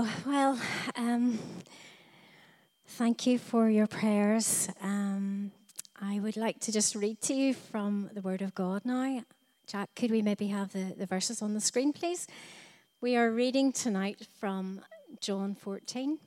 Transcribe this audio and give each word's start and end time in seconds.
Oh, 0.00 0.08
well, 0.24 0.60
um, 0.94 1.40
thank 2.86 3.26
you 3.26 3.36
for 3.36 3.68
your 3.68 3.88
prayers. 3.88 4.68
Um, 4.80 5.50
I 6.00 6.20
would 6.20 6.36
like 6.36 6.60
to 6.60 6.70
just 6.70 6.94
read 6.94 7.20
to 7.22 7.34
you 7.34 7.52
from 7.52 8.08
the 8.14 8.20
Word 8.20 8.40
of 8.40 8.54
God 8.54 8.82
now. 8.84 9.24
Jack, 9.66 9.90
could 9.96 10.12
we 10.12 10.22
maybe 10.22 10.46
have 10.46 10.72
the, 10.72 10.94
the 10.96 11.06
verses 11.06 11.42
on 11.42 11.52
the 11.52 11.60
screen, 11.60 11.92
please? 11.92 12.28
We 13.00 13.16
are 13.16 13.28
reading 13.28 13.72
tonight 13.72 14.24
from 14.38 14.82
John 15.20 15.56
14, 15.56 16.18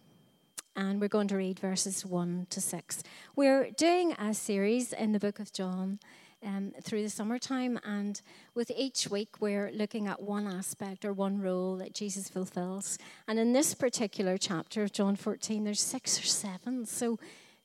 and 0.75 0.99
we're 0.99 1.07
going 1.07 1.29
to 1.29 1.38
read 1.38 1.57
verses 1.57 2.05
1 2.05 2.47
to 2.49 2.59
6. 2.59 3.03
We're 3.38 3.71
doing 3.71 4.11
a 4.19 4.33
series 4.33 4.91
in 4.91 5.13
the 5.13 5.19
book 5.19 5.39
of 5.39 5.53
John 5.53 6.01
um, 6.46 6.73
through 6.82 7.04
the 7.04 7.10
summertime. 7.10 7.80
And 7.84 8.21
with 8.55 8.71
each 8.76 9.10
week, 9.10 9.40
we're 9.40 9.71
looking 9.71 10.08
at 10.08 10.21
one 10.21 10.48
aspect 10.48 11.05
or 11.05 11.14
one 11.14 11.41
role 11.41 11.76
that 11.78 11.94
Jesus 11.94 12.30
fulfills. 12.30 12.98
And 13.28 13.40
in 13.40 13.54
this 13.54 13.73
particular 13.73 14.38
chapter 14.38 14.84
of 14.84 14.91
John 14.91 15.16
14, 15.16 15.63
there's 15.63 15.82
six 15.82 16.20
or 16.20 16.26
seven. 16.26 16.85
So 16.85 17.20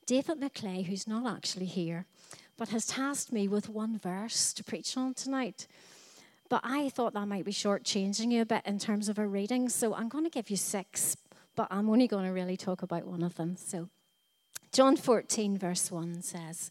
David 0.06 0.40
McClay, 0.40 0.86
who's 0.86 1.08
not 1.08 1.26
actually 1.26 1.66
here, 1.66 2.06
but 2.56 2.68
has 2.68 2.86
tasked 2.86 3.32
me 3.32 3.48
with 3.48 3.68
one 3.68 3.98
verse 3.98 4.52
to 4.54 4.64
preach 4.64 4.96
on 4.96 5.14
tonight. 5.14 5.66
But 6.48 6.60
I 6.62 6.88
thought 6.90 7.14
that 7.14 7.26
might 7.26 7.44
be 7.44 7.52
shortchanging 7.52 8.30
you 8.30 8.42
a 8.42 8.46
bit 8.46 8.62
in 8.64 8.78
terms 8.78 9.08
of 9.08 9.18
a 9.18 9.26
reading. 9.26 9.68
So 9.68 9.94
I'm 9.94 10.08
going 10.08 10.24
to 10.24 10.30
give 10.30 10.48
you 10.48 10.56
six, 10.56 11.16
but 11.56 11.66
I'm 11.70 11.90
only 11.90 12.06
going 12.06 12.24
to 12.24 12.32
really 12.32 12.56
talk 12.56 12.82
about 12.82 13.04
one 13.04 13.22
of 13.22 13.34
them. 13.34 13.56
So 13.56 13.88
John 14.72 14.96
14, 14.96 15.58
verse 15.58 15.90
1 15.90 16.22
says, 16.22 16.70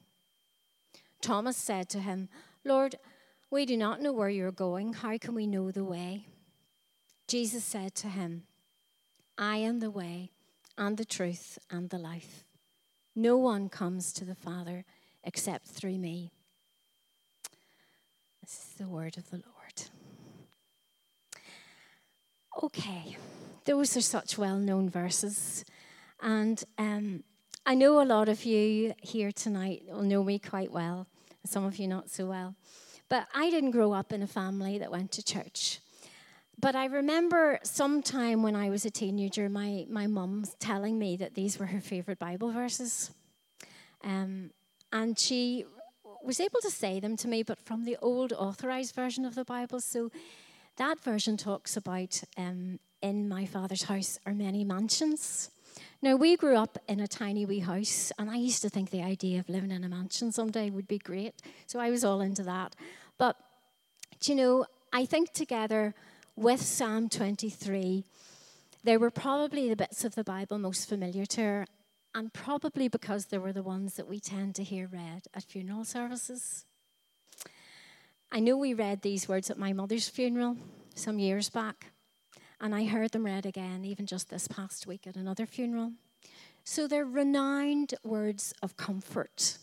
Thomas 1.21 1.57
said 1.57 1.87
to 1.89 1.99
him, 1.99 2.29
Lord, 2.65 2.95
we 3.49 3.65
do 3.65 3.77
not 3.77 4.01
know 4.01 4.11
where 4.11 4.29
you're 4.29 4.51
going. 4.51 4.93
How 4.93 5.17
can 5.17 5.35
we 5.35 5.45
know 5.45 5.71
the 5.71 5.83
way? 5.83 6.25
Jesus 7.27 7.63
said 7.63 7.95
to 7.95 8.07
him, 8.07 8.43
I 9.37 9.57
am 9.57 9.79
the 9.79 9.91
way 9.91 10.31
and 10.77 10.97
the 10.97 11.05
truth 11.05 11.57
and 11.69 11.89
the 11.89 11.97
life. 11.97 12.43
No 13.15 13.37
one 13.37 13.69
comes 13.69 14.13
to 14.13 14.25
the 14.25 14.35
Father 14.35 14.85
except 15.23 15.67
through 15.67 15.97
me. 15.97 16.31
This 18.41 18.53
is 18.53 18.75
the 18.77 18.87
word 18.87 19.17
of 19.17 19.29
the 19.29 19.37
Lord. 19.37 19.89
Okay, 22.63 23.17
those 23.65 23.95
are 23.95 24.01
such 24.01 24.37
well 24.37 24.57
known 24.57 24.89
verses. 24.89 25.63
And 26.21 26.63
um, 26.77 27.23
I 27.63 27.75
know 27.75 28.01
a 28.01 28.03
lot 28.03 28.27
of 28.27 28.43
you 28.43 28.95
here 29.01 29.31
tonight 29.31 29.83
will 29.87 30.01
know 30.01 30.23
me 30.23 30.39
quite 30.39 30.71
well, 30.71 31.05
some 31.45 31.63
of 31.63 31.77
you 31.77 31.87
not 31.87 32.09
so 32.09 32.25
well. 32.25 32.55
But 33.07 33.27
I 33.35 33.51
didn't 33.51 33.71
grow 33.71 33.93
up 33.93 34.11
in 34.11 34.23
a 34.23 34.27
family 34.27 34.79
that 34.79 34.89
went 34.89 35.11
to 35.13 35.23
church. 35.23 35.79
But 36.59 36.75
I 36.75 36.85
remember 36.85 37.59
sometime 37.63 38.41
when 38.41 38.55
I 38.55 38.71
was 38.71 38.85
a 38.85 38.89
teenager, 38.89 39.47
my, 39.47 39.85
my 39.89 40.07
mum 40.07 40.45
telling 40.59 40.97
me 40.97 41.15
that 41.17 41.35
these 41.35 41.59
were 41.59 41.67
her 41.67 41.81
favorite 41.81 42.17
Bible 42.17 42.51
verses. 42.51 43.11
Um, 44.03 44.49
and 44.91 45.17
she 45.17 45.65
was 46.23 46.39
able 46.39 46.61
to 46.61 46.71
say 46.71 46.99
them 46.99 47.15
to 47.17 47.27
me, 47.27 47.43
but 47.43 47.59
from 47.59 47.85
the 47.85 47.97
old 48.01 48.33
authorized 48.33 48.95
version 48.95 49.23
of 49.23 49.35
the 49.35 49.45
Bible. 49.45 49.81
So 49.81 50.11
that 50.77 50.99
version 50.99 51.37
talks 51.37 51.77
about 51.77 52.23
um, 52.37 52.79
in 53.03 53.29
my 53.29 53.45
father's 53.45 53.83
house 53.83 54.17
are 54.25 54.33
many 54.33 54.63
mansions. 54.63 55.51
Now, 56.03 56.15
we 56.15 56.35
grew 56.35 56.55
up 56.55 56.79
in 56.87 56.99
a 56.99 57.07
tiny 57.07 57.45
wee 57.45 57.59
house, 57.59 58.11
and 58.17 58.27
I 58.27 58.35
used 58.35 58.63
to 58.63 58.69
think 58.69 58.89
the 58.89 59.03
idea 59.03 59.39
of 59.39 59.49
living 59.49 59.69
in 59.69 59.83
a 59.83 59.89
mansion 59.89 60.31
someday 60.31 60.71
would 60.71 60.87
be 60.87 60.97
great. 60.97 61.35
So 61.67 61.79
I 61.79 61.91
was 61.91 62.03
all 62.03 62.21
into 62.21 62.41
that. 62.43 62.75
But, 63.19 63.35
do 64.19 64.31
you 64.31 64.35
know, 64.35 64.65
I 64.91 65.05
think 65.05 65.31
together 65.31 65.93
with 66.35 66.59
Psalm 66.59 67.07
23, 67.07 68.03
they 68.83 68.97
were 68.97 69.11
probably 69.11 69.69
the 69.69 69.75
bits 69.75 70.03
of 70.03 70.15
the 70.15 70.23
Bible 70.23 70.57
most 70.57 70.89
familiar 70.89 71.25
to 71.27 71.41
her, 71.41 71.65
and 72.15 72.33
probably 72.33 72.87
because 72.87 73.27
they 73.27 73.37
were 73.37 73.53
the 73.53 73.61
ones 73.61 73.93
that 73.93 74.07
we 74.07 74.19
tend 74.19 74.55
to 74.55 74.63
hear 74.63 74.89
read 74.91 75.27
at 75.35 75.43
funeral 75.43 75.85
services. 75.85 76.65
I 78.31 78.39
know 78.39 78.57
we 78.57 78.73
read 78.73 79.03
these 79.03 79.27
words 79.27 79.51
at 79.51 79.59
my 79.59 79.71
mother's 79.71 80.09
funeral 80.09 80.57
some 80.95 81.19
years 81.19 81.49
back. 81.49 81.90
And 82.61 82.75
I 82.75 82.85
heard 82.85 83.11
them 83.11 83.25
read 83.25 83.47
again, 83.47 83.83
even 83.83 84.05
just 84.05 84.29
this 84.29 84.47
past 84.47 84.85
week 84.85 85.07
at 85.07 85.15
another 85.15 85.47
funeral. 85.47 85.93
So 86.63 86.87
they're 86.87 87.05
renowned 87.05 87.95
words 88.03 88.53
of 88.61 88.77
comfort. 88.77 89.57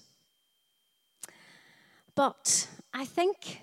But 2.16 2.66
I 2.92 3.04
think 3.04 3.60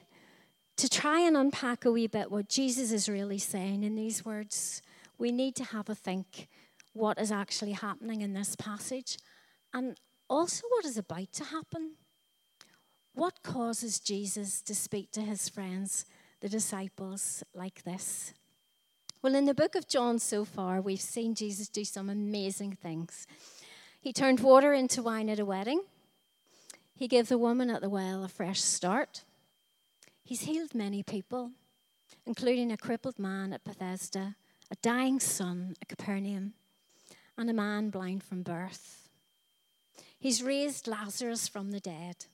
to 0.78 0.88
try 0.88 1.20
and 1.20 1.36
unpack 1.36 1.84
a 1.84 1.92
wee 1.92 2.08
bit 2.08 2.32
what 2.32 2.48
Jesus 2.48 2.94
is 2.94 3.10
really 3.10 3.38
saying 3.38 3.84
in 3.84 3.96
these 3.96 4.24
words, 4.24 4.82
we 5.18 5.34
need 5.34 5.56
to 5.58 5.66
have 5.66 5.90
a 5.90 5.96
think 5.96 6.48
what 6.94 7.20
is 7.20 7.30
actually 7.30 7.74
happening 7.74 8.22
in 8.22 8.34
this 8.34 8.56
passage 8.56 9.18
and 9.74 9.98
also 10.30 10.64
what 10.70 10.86
is 10.86 10.98
about 10.98 11.34
to 11.34 11.44
happen. 11.44 11.96
What 13.14 13.44
causes 13.44 14.00
Jesus 14.00 14.62
to 14.62 14.74
speak 14.74 15.12
to 15.12 15.22
his 15.22 15.50
friends, 15.50 16.06
the 16.40 16.48
disciples, 16.48 17.44
like 17.54 17.84
this? 17.84 18.34
Well, 19.26 19.34
in 19.34 19.46
the 19.46 19.56
book 19.56 19.74
of 19.74 19.88
John 19.88 20.20
so 20.20 20.46
far, 20.46 20.80
we've 20.80 21.02
seen 21.02 21.34
Jesus 21.34 21.68
do 21.68 21.84
some 21.84 22.12
amazing 22.12 22.74
things. 22.74 23.26
He 24.00 24.14
turned 24.14 24.40
water 24.40 24.72
into 24.72 25.02
wine 25.02 25.30
at 25.30 25.40
a 25.40 25.46
wedding, 25.46 25.82
he 26.94 27.08
gave 27.08 27.28
the 27.28 27.40
woman 27.40 27.72
at 27.72 27.82
the 27.82 27.90
well 27.90 28.24
a 28.24 28.28
fresh 28.28 28.62
start. 28.62 29.24
He's 30.24 30.42
healed 30.42 30.76
many 30.76 31.02
people, 31.02 31.54
including 32.28 32.72
a 32.72 32.78
crippled 32.78 33.18
man 33.18 33.52
at 33.52 33.64
Bethesda, 33.64 34.36
a 34.70 34.76
dying 34.84 35.20
son 35.20 35.76
at 35.82 35.88
Capernaum, 35.88 36.54
and 37.36 37.50
a 37.50 37.54
man 37.54 37.90
blind 37.90 38.24
from 38.24 38.44
birth. 38.44 39.10
He's 40.20 40.44
raised 40.44 40.88
Lazarus 40.88 41.48
from 41.48 41.72
the 41.72 41.80
dead. 41.80 42.28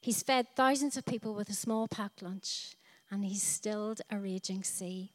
He's 0.00 0.24
fed 0.24 0.48
thousands 0.56 0.96
of 0.96 1.06
people 1.06 1.32
with 1.32 1.48
a 1.48 1.54
small 1.54 1.86
packed 1.86 2.22
lunch, 2.22 2.74
and 3.08 3.24
he's 3.24 3.44
stilled 3.44 4.00
a 4.10 4.18
raging 4.18 4.64
sea. 4.64 5.12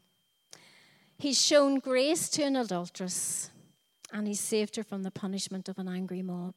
He's 1.17 1.43
shown 1.43 1.79
grace 1.79 2.29
to 2.29 2.43
an 2.43 2.55
adulteress 2.55 3.49
and 4.11 4.27
he's 4.27 4.39
saved 4.39 4.75
her 4.75 4.83
from 4.83 5.03
the 5.03 5.11
punishment 5.11 5.67
of 5.67 5.79
an 5.79 5.87
angry 5.87 6.21
mob. 6.21 6.55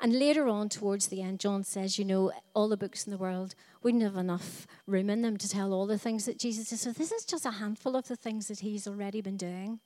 And 0.00 0.18
later 0.18 0.46
on, 0.46 0.68
towards 0.68 1.06
the 1.06 1.22
end, 1.22 1.40
John 1.40 1.64
says, 1.64 1.98
you 1.98 2.04
know, 2.04 2.30
all 2.54 2.68
the 2.68 2.76
books 2.76 3.06
in 3.06 3.10
the 3.10 3.18
world 3.18 3.54
wouldn't 3.82 4.02
have 4.02 4.16
enough 4.16 4.66
room 4.86 5.08
in 5.08 5.22
them 5.22 5.38
to 5.38 5.48
tell 5.48 5.72
all 5.72 5.86
the 5.86 5.98
things 5.98 6.26
that 6.26 6.38
Jesus 6.38 6.68
did. 6.68 6.78
So 6.78 6.92
this 6.92 7.12
is 7.12 7.24
just 7.24 7.46
a 7.46 7.52
handful 7.52 7.96
of 7.96 8.06
the 8.06 8.16
things 8.16 8.48
that 8.48 8.60
he's 8.60 8.86
already 8.86 9.22
been 9.22 9.38
doing. 9.38 9.80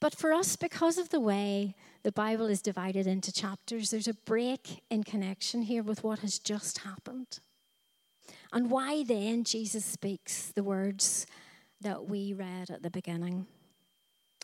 But 0.00 0.16
for 0.16 0.32
us, 0.32 0.56
because 0.56 0.98
of 0.98 1.10
the 1.10 1.20
way 1.20 1.76
the 2.02 2.10
Bible 2.10 2.46
is 2.46 2.62
divided 2.62 3.06
into 3.06 3.32
chapters, 3.32 3.90
there's 3.90 4.08
a 4.08 4.14
break 4.14 4.82
in 4.90 5.04
connection 5.04 5.62
here 5.62 5.82
with 5.82 6.02
what 6.02 6.20
has 6.20 6.38
just 6.38 6.78
happened. 6.78 7.38
And 8.52 8.70
why 8.70 9.02
then 9.02 9.44
Jesus 9.44 9.84
speaks 9.84 10.52
the 10.54 10.62
words 10.62 11.26
that 11.80 12.06
we 12.06 12.32
read 12.32 12.70
at 12.70 12.82
the 12.82 12.90
beginning. 12.90 13.46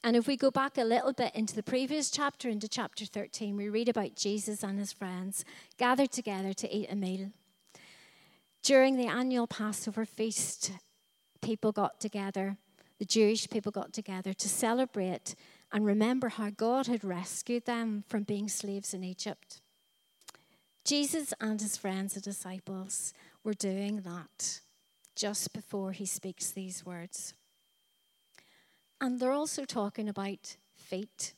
And 0.03 0.17
if 0.17 0.27
we 0.27 0.37
go 0.37 0.51
back 0.51 0.79
a 0.79 0.85
little 0.85 1.13
bit 1.13 1.35
into 1.35 1.55
the 1.55 1.63
previous 1.63 2.11
chapter, 2.11 2.49
into 2.49 2.69
chapter 2.69 3.05
13, 3.05 3.57
we 3.57 3.69
read 3.69 3.89
about 3.89 4.15
Jesus 4.15 4.63
and 4.63 4.79
his 4.79 4.93
friends 4.93 5.45
gathered 5.77 6.13
together 6.13 6.53
to 6.55 6.75
eat 6.75 6.91
a 6.91 6.97
meal. 6.97 7.31
During 8.63 8.97
the 8.97 9.07
annual 9.07 9.47
Passover 9.47 10.05
feast, 10.05 10.73
people 11.43 11.73
got 11.73 12.01
together, 12.01 12.57
the 12.99 13.05
Jewish 13.05 13.49
people 13.51 13.73
got 13.73 13.93
together 13.93 14.33
to 14.33 14.49
celebrate 14.49 15.35
and 15.73 15.85
remember 15.85 16.29
how 16.29 16.51
God 16.51 16.87
had 16.87 17.05
rescued 17.05 17.67
them 17.67 18.05
from 18.09 18.23
being 18.23 18.49
slaves 18.49 18.95
in 18.95 19.05
Egypt. 19.05 19.61
Jesus 20.85 21.35
and 21.41 21.61
his 21.61 21.77
friends, 21.77 22.15
the 22.15 22.21
disciples, 22.21 23.13
were 23.49 23.55
doing 23.55 24.03
that 24.03 24.61
just 25.17 25.55
before 25.55 25.93
he 25.93 26.05
speaks 26.05 26.51
these 26.51 26.85
words. 26.85 27.33
And 29.01 29.19
they're 29.19 29.33
also 29.33 29.65
talking 29.65 30.07
about 30.07 30.59
feet. 30.75 31.33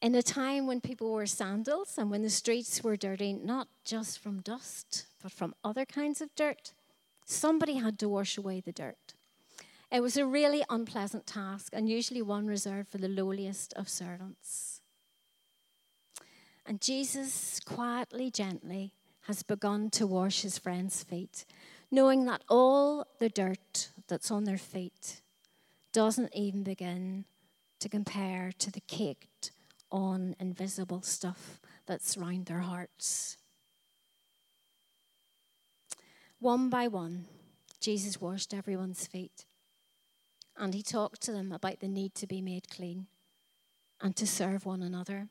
In 0.00 0.14
a 0.14 0.22
time 0.22 0.68
when 0.68 0.80
people 0.80 1.08
wore 1.08 1.26
sandals 1.26 1.98
and 1.98 2.08
when 2.08 2.22
the 2.22 2.30
streets 2.30 2.84
were 2.84 2.96
dirty, 2.96 3.32
not 3.32 3.66
just 3.84 4.20
from 4.20 4.42
dust, 4.42 5.06
but 5.20 5.32
from 5.32 5.56
other 5.64 5.84
kinds 5.84 6.20
of 6.20 6.32
dirt, 6.36 6.72
somebody 7.24 7.78
had 7.78 7.98
to 7.98 8.08
wash 8.08 8.38
away 8.38 8.60
the 8.60 8.70
dirt. 8.70 9.14
It 9.90 10.02
was 10.02 10.16
a 10.16 10.24
really 10.24 10.62
unpleasant 10.70 11.26
task 11.26 11.70
and 11.72 11.88
usually 11.88 12.22
one 12.22 12.46
reserved 12.46 12.92
for 12.92 12.98
the 12.98 13.08
lowliest 13.08 13.74
of 13.74 13.88
servants. 13.88 14.82
And 16.64 16.80
Jesus, 16.80 17.58
quietly, 17.58 18.30
gently, 18.30 18.92
has 19.28 19.42
begun 19.42 19.90
to 19.90 20.06
wash 20.06 20.40
his 20.40 20.56
friends' 20.56 21.04
feet, 21.04 21.44
knowing 21.90 22.24
that 22.24 22.42
all 22.48 23.06
the 23.18 23.28
dirt 23.28 23.90
that's 24.08 24.30
on 24.30 24.44
their 24.44 24.56
feet 24.56 25.20
doesn't 25.92 26.34
even 26.34 26.62
begin 26.62 27.26
to 27.78 27.90
compare 27.90 28.50
to 28.58 28.72
the 28.72 28.80
caked 28.80 29.50
on 29.92 30.34
invisible 30.40 31.02
stuff 31.02 31.60
that's 31.86 32.16
round 32.16 32.46
their 32.46 32.60
hearts. 32.60 33.36
One 36.40 36.70
by 36.70 36.88
one, 36.88 37.26
Jesus 37.80 38.22
washed 38.22 38.54
everyone's 38.54 39.06
feet. 39.06 39.44
And 40.56 40.72
he 40.72 40.82
talked 40.82 41.20
to 41.22 41.32
them 41.32 41.52
about 41.52 41.80
the 41.80 41.88
need 41.88 42.14
to 42.14 42.26
be 42.26 42.40
made 42.40 42.70
clean 42.70 43.08
and 44.00 44.16
to 44.16 44.26
serve 44.26 44.64
one 44.64 44.82
another. 44.82 45.28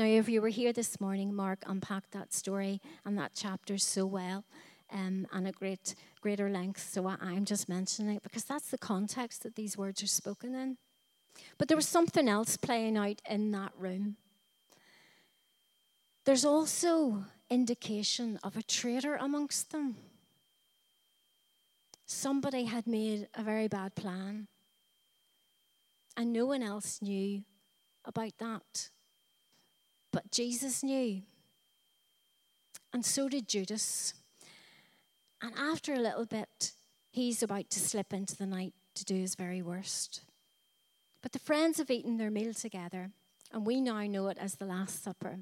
Now, 0.00 0.06
if 0.06 0.30
you 0.30 0.40
were 0.40 0.48
here 0.48 0.72
this 0.72 0.98
morning, 0.98 1.34
Mark 1.34 1.62
unpacked 1.66 2.12
that 2.12 2.32
story 2.32 2.80
and 3.04 3.18
that 3.18 3.32
chapter 3.34 3.76
so 3.76 4.06
well 4.06 4.46
um, 4.90 5.26
and 5.30 5.46
at 5.46 5.56
great, 5.56 5.94
greater 6.22 6.48
length. 6.48 6.88
So 6.90 7.06
I'm 7.06 7.44
just 7.44 7.68
mentioning 7.68 8.16
it 8.16 8.22
because 8.22 8.44
that's 8.44 8.70
the 8.70 8.78
context 8.78 9.42
that 9.42 9.56
these 9.56 9.76
words 9.76 10.02
are 10.02 10.06
spoken 10.06 10.54
in. 10.54 10.78
But 11.58 11.68
there 11.68 11.76
was 11.76 11.86
something 11.86 12.30
else 12.30 12.56
playing 12.56 12.96
out 12.96 13.20
in 13.28 13.50
that 13.50 13.72
room. 13.76 14.16
There's 16.24 16.46
also 16.46 17.26
indication 17.50 18.38
of 18.42 18.56
a 18.56 18.62
traitor 18.62 19.16
amongst 19.16 19.70
them. 19.70 19.96
Somebody 22.06 22.64
had 22.64 22.86
made 22.86 23.28
a 23.34 23.42
very 23.42 23.68
bad 23.68 23.96
plan, 23.96 24.48
and 26.16 26.32
no 26.32 26.46
one 26.46 26.62
else 26.62 27.02
knew 27.02 27.42
about 28.06 28.38
that. 28.38 28.88
But 30.12 30.30
Jesus 30.30 30.82
knew, 30.82 31.22
and 32.92 33.04
so 33.04 33.28
did 33.28 33.48
Judas. 33.48 34.14
And 35.42 35.52
after 35.56 35.94
a 35.94 36.00
little 36.00 36.26
bit, 36.26 36.72
he's 37.10 37.42
about 37.42 37.70
to 37.70 37.80
slip 37.80 38.12
into 38.12 38.36
the 38.36 38.46
night 38.46 38.74
to 38.94 39.04
do 39.04 39.14
his 39.14 39.34
very 39.34 39.62
worst. 39.62 40.22
But 41.22 41.32
the 41.32 41.38
friends 41.38 41.78
have 41.78 41.90
eaten 41.90 42.16
their 42.16 42.30
meal 42.30 42.54
together, 42.54 43.10
and 43.52 43.64
we 43.64 43.80
now 43.80 44.02
know 44.02 44.28
it 44.28 44.38
as 44.38 44.56
the 44.56 44.66
Last 44.66 45.02
Supper. 45.02 45.40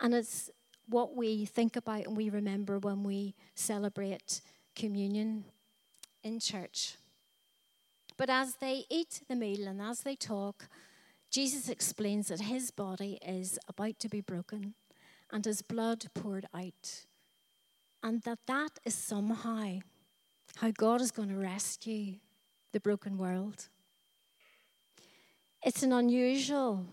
And 0.00 0.14
it's 0.14 0.50
what 0.88 1.16
we 1.16 1.44
think 1.44 1.76
about 1.76 2.06
and 2.06 2.16
we 2.16 2.28
remember 2.28 2.78
when 2.78 3.04
we 3.04 3.34
celebrate 3.54 4.40
communion 4.74 5.44
in 6.22 6.40
church. 6.40 6.96
But 8.16 8.28
as 8.30 8.56
they 8.56 8.84
eat 8.90 9.22
the 9.28 9.36
meal 9.36 9.66
and 9.66 9.80
as 9.80 10.00
they 10.00 10.16
talk, 10.16 10.68
Jesus 11.32 11.70
explains 11.70 12.28
that 12.28 12.42
his 12.42 12.70
body 12.70 13.18
is 13.26 13.58
about 13.66 13.98
to 14.00 14.08
be 14.10 14.20
broken 14.20 14.74
and 15.32 15.42
his 15.46 15.62
blood 15.62 16.04
poured 16.14 16.46
out. 16.54 17.06
And 18.02 18.20
that 18.22 18.40
that 18.46 18.78
is 18.84 18.94
somehow 18.94 19.78
how 20.56 20.70
God 20.72 21.00
is 21.00 21.10
going 21.10 21.30
to 21.30 21.36
rescue 21.36 22.16
the 22.72 22.80
broken 22.80 23.16
world. 23.16 23.68
It's 25.62 25.82
an 25.82 25.92
unusual, 25.92 26.84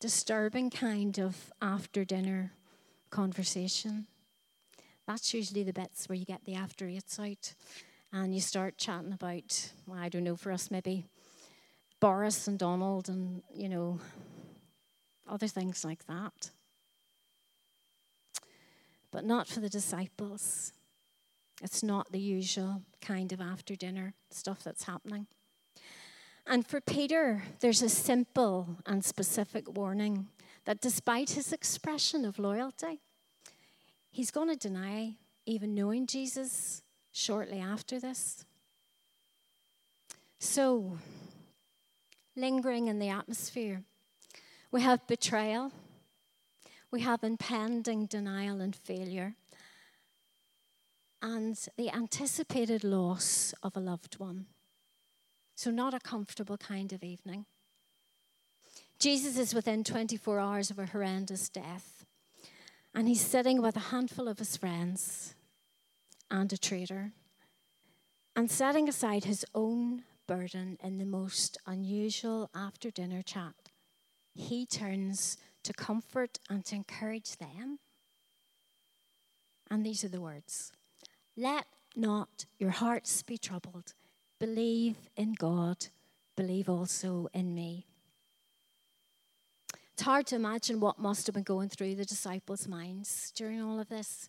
disturbing 0.00 0.70
kind 0.70 1.18
of 1.18 1.52
after 1.60 2.06
dinner 2.06 2.52
conversation. 3.10 4.06
That's 5.06 5.34
usually 5.34 5.64
the 5.64 5.72
bits 5.74 6.08
where 6.08 6.16
you 6.16 6.24
get 6.24 6.46
the 6.46 6.54
after 6.54 6.88
eights 6.88 7.18
out 7.18 7.52
and 8.10 8.34
you 8.34 8.40
start 8.40 8.78
chatting 8.78 9.12
about, 9.12 9.72
well, 9.86 9.98
I 9.98 10.08
don't 10.08 10.24
know, 10.24 10.36
for 10.36 10.50
us 10.50 10.70
maybe 10.70 11.04
Boris 12.00 12.46
and 12.46 12.58
Donald 12.58 13.08
and, 13.08 13.42
you 13.54 13.68
know, 13.68 14.00
other 15.28 15.48
things 15.48 15.84
like 15.84 16.06
that. 16.06 16.50
But 19.10 19.24
not 19.24 19.48
for 19.48 19.60
the 19.60 19.68
disciples. 19.68 20.72
It's 21.62 21.82
not 21.82 22.12
the 22.12 22.20
usual 22.20 22.82
kind 23.00 23.32
of 23.32 23.40
after 23.40 23.74
dinner 23.74 24.14
stuff 24.30 24.62
that's 24.62 24.84
happening. 24.84 25.26
And 26.46 26.66
for 26.66 26.80
Peter, 26.80 27.42
there's 27.60 27.82
a 27.82 27.88
simple 27.88 28.78
and 28.86 29.04
specific 29.04 29.76
warning 29.76 30.28
that 30.64 30.80
despite 30.80 31.30
his 31.30 31.52
expression 31.52 32.24
of 32.24 32.38
loyalty, 32.38 33.00
he's 34.10 34.30
going 34.30 34.48
to 34.48 34.56
deny 34.56 35.16
even 35.46 35.74
knowing 35.74 36.06
Jesus 36.06 36.82
shortly 37.12 37.58
after 37.58 37.98
this. 37.98 38.44
So, 40.38 40.98
lingering 42.38 42.88
in 42.88 42.98
the 42.98 43.08
atmosphere, 43.08 43.82
we 44.70 44.82
have 44.82 45.06
betrayal, 45.06 45.72
we 46.90 47.00
have 47.00 47.22
impending 47.22 48.06
denial 48.06 48.60
and 48.60 48.74
failure, 48.74 49.34
and 51.20 51.58
the 51.76 51.90
anticipated 51.90 52.84
loss 52.84 53.52
of 53.62 53.76
a 53.76 53.80
loved 53.80 54.18
one. 54.18 54.46
So, 55.54 55.70
not 55.70 55.92
a 55.92 56.00
comfortable 56.00 56.56
kind 56.56 56.92
of 56.92 57.02
evening. 57.02 57.46
Jesus 58.98 59.36
is 59.36 59.54
within 59.54 59.84
24 59.84 60.38
hours 60.38 60.70
of 60.70 60.78
a 60.78 60.86
horrendous 60.86 61.48
death, 61.48 62.04
and 62.94 63.08
he's 63.08 63.20
sitting 63.20 63.60
with 63.60 63.76
a 63.76 63.90
handful 63.90 64.28
of 64.28 64.38
his 64.38 64.56
friends 64.56 65.34
and 66.30 66.52
a 66.52 66.58
traitor, 66.58 67.12
and 68.36 68.50
setting 68.50 68.88
aside 68.88 69.24
his 69.24 69.44
own 69.54 70.04
burden 70.28 70.78
in 70.80 70.98
the 70.98 71.04
most 71.04 71.58
unusual 71.66 72.48
after 72.54 72.92
dinner 72.92 73.22
chat, 73.22 73.54
he 74.34 74.64
turns 74.64 75.36
to 75.64 75.72
comfort 75.72 76.38
and 76.48 76.64
to 76.66 76.76
encourage 76.76 77.36
them. 77.38 77.80
And 79.68 79.84
these 79.84 80.04
are 80.04 80.08
the 80.08 80.20
words 80.20 80.70
Let 81.36 81.66
not 81.96 82.46
your 82.60 82.70
hearts 82.70 83.22
be 83.24 83.36
troubled. 83.36 83.94
Believe 84.38 84.96
in 85.16 85.32
God, 85.32 85.88
believe 86.36 86.68
also 86.68 87.28
in 87.34 87.52
me. 87.54 87.86
It's 89.94 90.04
hard 90.04 90.28
to 90.28 90.36
imagine 90.36 90.78
what 90.78 91.00
must 91.00 91.26
have 91.26 91.34
been 91.34 91.42
going 91.42 91.68
through 91.68 91.96
the 91.96 92.04
disciples' 92.04 92.68
minds 92.68 93.32
during 93.34 93.60
all 93.60 93.80
of 93.80 93.88
this. 93.88 94.28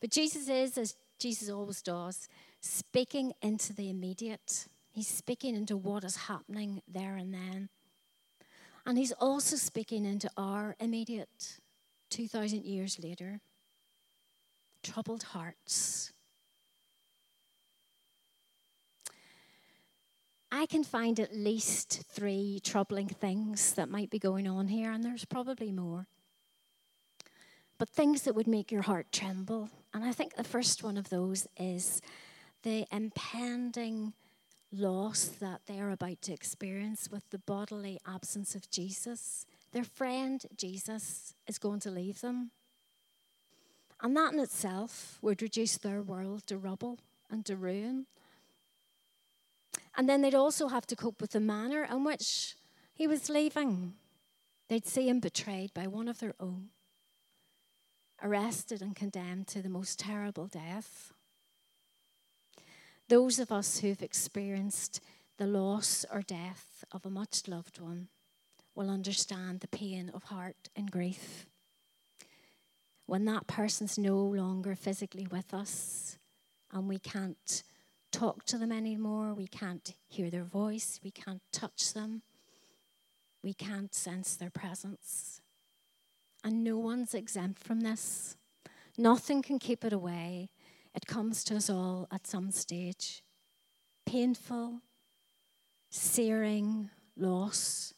But 0.00 0.10
Jesus 0.10 0.48
is, 0.48 0.78
as 0.78 0.96
Jesus 1.18 1.50
always 1.50 1.82
does, 1.82 2.28
speaking 2.60 3.34
into 3.42 3.74
the 3.74 3.90
immediate. 3.90 4.68
He's 4.92 5.08
speaking 5.08 5.56
into 5.56 5.76
what 5.76 6.04
is 6.04 6.16
happening 6.16 6.82
there 6.86 7.16
and 7.16 7.32
then. 7.32 7.68
And 8.84 8.98
he's 8.98 9.12
also 9.12 9.56
speaking 9.56 10.04
into 10.04 10.28
our 10.36 10.76
immediate, 10.80 11.58
2,000 12.10 12.64
years 12.64 12.98
later. 13.02 13.40
Troubled 14.82 15.22
hearts. 15.22 16.12
I 20.50 20.66
can 20.66 20.84
find 20.84 21.18
at 21.18 21.34
least 21.34 22.02
three 22.08 22.60
troubling 22.62 23.08
things 23.08 23.72
that 23.74 23.88
might 23.88 24.10
be 24.10 24.18
going 24.18 24.46
on 24.46 24.68
here, 24.68 24.92
and 24.92 25.02
there's 25.02 25.24
probably 25.24 25.72
more 25.72 26.06
but 27.82 27.88
things 27.88 28.22
that 28.22 28.36
would 28.36 28.46
make 28.46 28.70
your 28.70 28.82
heart 28.82 29.10
tremble. 29.10 29.68
And 29.92 30.04
I 30.04 30.12
think 30.12 30.36
the 30.36 30.44
first 30.44 30.84
one 30.84 30.96
of 30.96 31.08
those 31.08 31.48
is 31.56 32.00
the 32.62 32.86
impending 32.92 34.12
loss 34.72 35.24
that 35.40 35.62
they 35.66 35.78
are 35.78 35.90
about 35.90 36.22
to 36.22 36.32
experience 36.32 37.08
with 37.10 37.28
the 37.30 37.38
bodily 37.38 37.98
absence 38.06 38.54
of 38.54 38.70
Jesus. 38.70 39.46
Their 39.72 39.84
friend 39.84 40.42
Jesus 40.56 41.34
is 41.46 41.58
going 41.58 41.80
to 41.80 41.90
leave 41.90 42.20
them. 42.20 42.50
And 44.00 44.16
that 44.16 44.32
in 44.32 44.40
itself 44.40 45.18
would 45.22 45.42
reduce 45.42 45.76
their 45.76 46.02
world 46.02 46.46
to 46.46 46.58
rubble 46.58 46.98
and 47.30 47.44
to 47.46 47.56
ruin. 47.56 48.06
And 49.96 50.08
then 50.08 50.22
they'd 50.22 50.34
also 50.34 50.68
have 50.68 50.86
to 50.86 50.96
cope 50.96 51.20
with 51.20 51.32
the 51.32 51.40
manner 51.40 51.84
in 51.84 52.02
which 52.02 52.56
he 52.94 53.06
was 53.06 53.28
leaving. 53.28 53.94
They'd 54.68 54.86
see 54.86 55.08
him 55.08 55.20
betrayed 55.20 55.74
by 55.74 55.86
one 55.86 56.08
of 56.08 56.18
their 56.18 56.34
own 56.40 56.70
arrested 58.22 58.80
and 58.80 58.94
condemned 58.94 59.48
to 59.48 59.60
the 59.60 59.68
most 59.68 59.98
terrible 59.98 60.46
death. 60.46 61.11
Those 63.12 63.38
of 63.38 63.52
us 63.52 63.80
who've 63.80 64.00
experienced 64.00 64.98
the 65.36 65.46
loss 65.46 66.06
or 66.10 66.22
death 66.22 66.82
of 66.92 67.04
a 67.04 67.10
much 67.10 67.46
loved 67.46 67.78
one 67.78 68.08
will 68.74 68.88
understand 68.88 69.60
the 69.60 69.68
pain 69.68 70.10
of 70.14 70.22
heart 70.22 70.70
and 70.74 70.90
grief. 70.90 71.44
When 73.04 73.26
that 73.26 73.46
person's 73.46 73.98
no 73.98 74.16
longer 74.16 74.74
physically 74.74 75.26
with 75.30 75.52
us 75.52 76.16
and 76.72 76.88
we 76.88 76.98
can't 76.98 77.62
talk 78.12 78.46
to 78.46 78.56
them 78.56 78.72
anymore, 78.72 79.34
we 79.34 79.46
can't 79.46 79.92
hear 80.08 80.30
their 80.30 80.44
voice, 80.44 80.98
we 81.04 81.10
can't 81.10 81.42
touch 81.52 81.92
them, 81.92 82.22
we 83.42 83.52
can't 83.52 83.94
sense 83.94 84.36
their 84.36 84.48
presence. 84.48 85.42
And 86.42 86.64
no 86.64 86.78
one's 86.78 87.12
exempt 87.12 87.62
from 87.62 87.82
this. 87.82 88.38
Nothing 88.96 89.42
can 89.42 89.58
keep 89.58 89.84
it 89.84 89.92
away. 89.92 90.48
It 90.94 91.06
comes 91.06 91.44
to 91.44 91.56
us 91.56 91.70
all 91.70 92.08
at 92.12 92.26
some 92.26 92.50
stage. 92.50 93.22
painful, 94.06 94.80
searing 95.90 96.90
loss. 97.16 97.94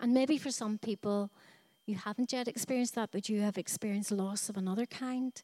And 0.00 0.12
maybe 0.12 0.38
for 0.38 0.50
some 0.50 0.78
people, 0.78 1.30
you 1.86 1.96
haven't 1.96 2.32
yet 2.32 2.48
experienced 2.48 2.94
that, 2.94 3.10
but 3.10 3.28
you 3.28 3.40
have 3.40 3.58
experienced 3.58 4.12
loss 4.12 4.48
of 4.48 4.56
another 4.56 4.86
kind. 4.86 5.42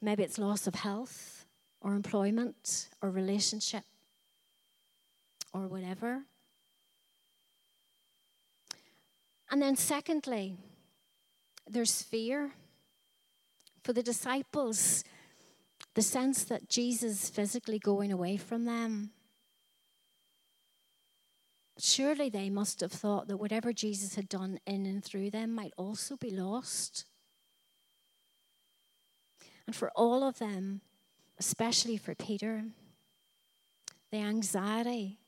Maybe 0.00 0.22
it's 0.22 0.38
loss 0.38 0.66
of 0.66 0.76
health 0.76 1.44
or 1.80 1.94
employment 1.94 2.88
or 3.02 3.10
relationship 3.10 3.84
or 5.52 5.66
whatever. 5.66 6.22
And 9.50 9.60
then, 9.60 9.76
secondly, 9.76 10.56
there's 11.68 12.02
fear. 12.02 12.52
For 13.84 13.92
the 13.92 14.02
disciples, 14.02 15.04
the 15.94 16.02
sense 16.02 16.44
that 16.44 16.70
Jesus 16.70 17.24
is 17.24 17.30
physically 17.30 17.78
going 17.78 18.10
away 18.10 18.38
from 18.38 18.64
them. 18.64 19.10
Surely 21.78 22.30
they 22.30 22.48
must 22.48 22.80
have 22.80 22.92
thought 22.92 23.28
that 23.28 23.36
whatever 23.36 23.74
Jesus 23.74 24.14
had 24.14 24.28
done 24.28 24.58
in 24.66 24.86
and 24.86 25.04
through 25.04 25.30
them 25.30 25.54
might 25.54 25.74
also 25.76 26.16
be 26.16 26.30
lost. 26.30 27.04
And 29.66 29.76
for 29.76 29.90
all 29.94 30.24
of 30.24 30.38
them, 30.38 30.80
especially 31.38 31.98
for 31.98 32.14
Peter, 32.14 32.64
the 34.10 34.18
anxiety 34.18 35.18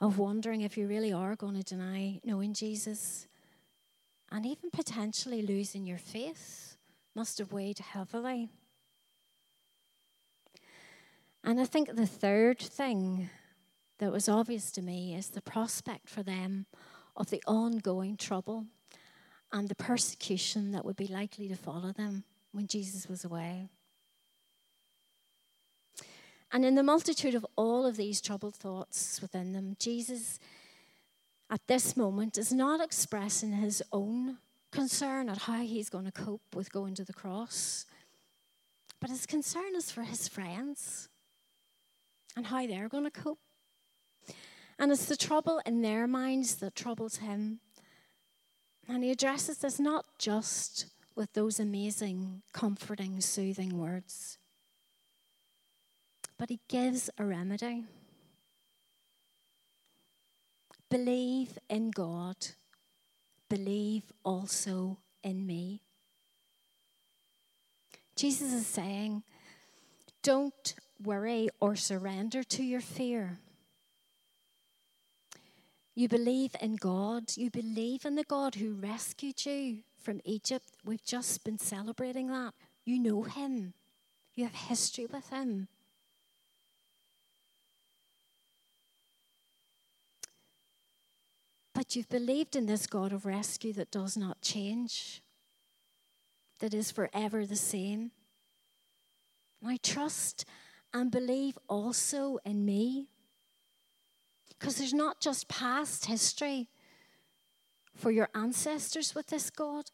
of 0.00 0.18
wondering 0.18 0.60
if 0.60 0.76
you 0.76 0.86
really 0.86 1.12
are 1.12 1.34
going 1.34 1.54
to 1.54 1.62
deny 1.62 2.20
knowing 2.24 2.54
Jesus 2.54 3.26
and 4.30 4.46
even 4.46 4.70
potentially 4.70 5.42
losing 5.42 5.86
your 5.86 5.98
faith 5.98 6.71
must 7.14 7.38
have 7.38 7.52
weighed 7.52 7.78
heavily. 7.78 8.48
And 11.44 11.60
I 11.60 11.64
think 11.64 11.94
the 11.94 12.06
third 12.06 12.58
thing 12.58 13.28
that 13.98 14.12
was 14.12 14.28
obvious 14.28 14.70
to 14.72 14.82
me 14.82 15.14
is 15.14 15.28
the 15.28 15.42
prospect 15.42 16.08
for 16.08 16.22
them 16.22 16.66
of 17.16 17.30
the 17.30 17.42
ongoing 17.46 18.16
trouble 18.16 18.66
and 19.52 19.68
the 19.68 19.74
persecution 19.74 20.72
that 20.72 20.84
would 20.84 20.96
be 20.96 21.06
likely 21.06 21.48
to 21.48 21.56
follow 21.56 21.92
them 21.92 22.24
when 22.52 22.66
Jesus 22.66 23.08
was 23.08 23.24
away. 23.24 23.68
And 26.50 26.64
in 26.64 26.74
the 26.74 26.82
multitude 26.82 27.34
of 27.34 27.46
all 27.56 27.86
of 27.86 27.96
these 27.96 28.20
troubled 28.20 28.54
thoughts 28.54 29.20
within 29.20 29.52
them, 29.52 29.76
Jesus 29.78 30.38
at 31.50 31.66
this 31.66 31.96
moment 31.96 32.38
is 32.38 32.52
not 32.52 32.80
expressing 32.80 33.52
his 33.52 33.82
own 33.92 34.38
concern 34.72 35.28
at 35.28 35.38
how 35.38 35.60
he's 35.60 35.88
going 35.88 36.06
to 36.06 36.12
cope 36.12 36.42
with 36.54 36.72
going 36.72 36.94
to 36.96 37.04
the 37.04 37.12
cross, 37.12 37.86
but 39.00 39.10
his 39.10 39.26
concern 39.26 39.76
is 39.76 39.90
for 39.90 40.02
his 40.02 40.26
friends 40.26 41.08
and 42.36 42.46
how 42.46 42.66
they're 42.66 42.88
going 42.88 43.04
to 43.04 43.10
cope. 43.10 43.38
And 44.78 44.90
it's 44.90 45.06
the 45.06 45.16
trouble 45.16 45.60
in 45.66 45.82
their 45.82 46.06
minds 46.06 46.56
that 46.56 46.74
troubles 46.74 47.16
him. 47.16 47.60
And 48.88 49.04
he 49.04 49.10
addresses 49.10 49.58
this 49.58 49.78
not 49.78 50.06
just 50.18 50.86
with 51.14 51.32
those 51.34 51.60
amazing, 51.60 52.42
comforting, 52.52 53.20
soothing 53.20 53.78
words, 53.78 54.38
but 56.38 56.48
he 56.48 56.60
gives 56.68 57.10
a 57.18 57.24
remedy. 57.24 57.84
Believe 60.90 61.58
in 61.68 61.90
God, 61.90 62.36
believe 63.52 64.04
also 64.24 64.96
in 65.22 65.46
me. 65.46 65.82
Jesus 68.16 68.50
is 68.50 68.66
saying, 68.66 69.22
don't 70.22 70.74
worry 71.04 71.50
or 71.60 71.76
surrender 71.76 72.42
to 72.44 72.62
your 72.62 72.80
fear. 72.80 73.40
You 75.94 76.08
believe 76.08 76.56
in 76.62 76.76
God. 76.76 77.24
You 77.36 77.50
believe 77.50 78.06
in 78.06 78.14
the 78.14 78.24
God 78.24 78.54
who 78.54 78.72
rescued 78.72 79.44
you 79.44 79.80
from 80.02 80.22
Egypt. 80.24 80.64
We've 80.82 81.04
just 81.04 81.44
been 81.44 81.58
celebrating 81.58 82.28
that. 82.28 82.54
You 82.86 82.98
know 82.98 83.22
Him, 83.24 83.74
you 84.34 84.44
have 84.44 84.54
history 84.54 85.04
with 85.04 85.28
Him. 85.28 85.68
But 91.82 91.96
you've 91.96 92.08
believed 92.08 92.54
in 92.54 92.66
this 92.66 92.86
God 92.86 93.12
of 93.12 93.26
rescue 93.26 93.72
that 93.72 93.90
does 93.90 94.16
not 94.16 94.40
change, 94.40 95.20
that 96.60 96.72
is 96.72 96.92
forever 96.92 97.44
the 97.44 97.56
same. 97.56 98.12
I 99.66 99.78
trust 99.82 100.44
and 100.94 101.10
believe 101.10 101.58
also 101.68 102.38
in 102.44 102.64
me. 102.64 103.08
Because 104.48 104.76
there's 104.76 104.94
not 104.94 105.20
just 105.20 105.48
past 105.48 106.06
history 106.06 106.68
for 107.96 108.12
your 108.12 108.28
ancestors 108.32 109.12
with 109.16 109.26
this 109.26 109.50
God, 109.50 109.86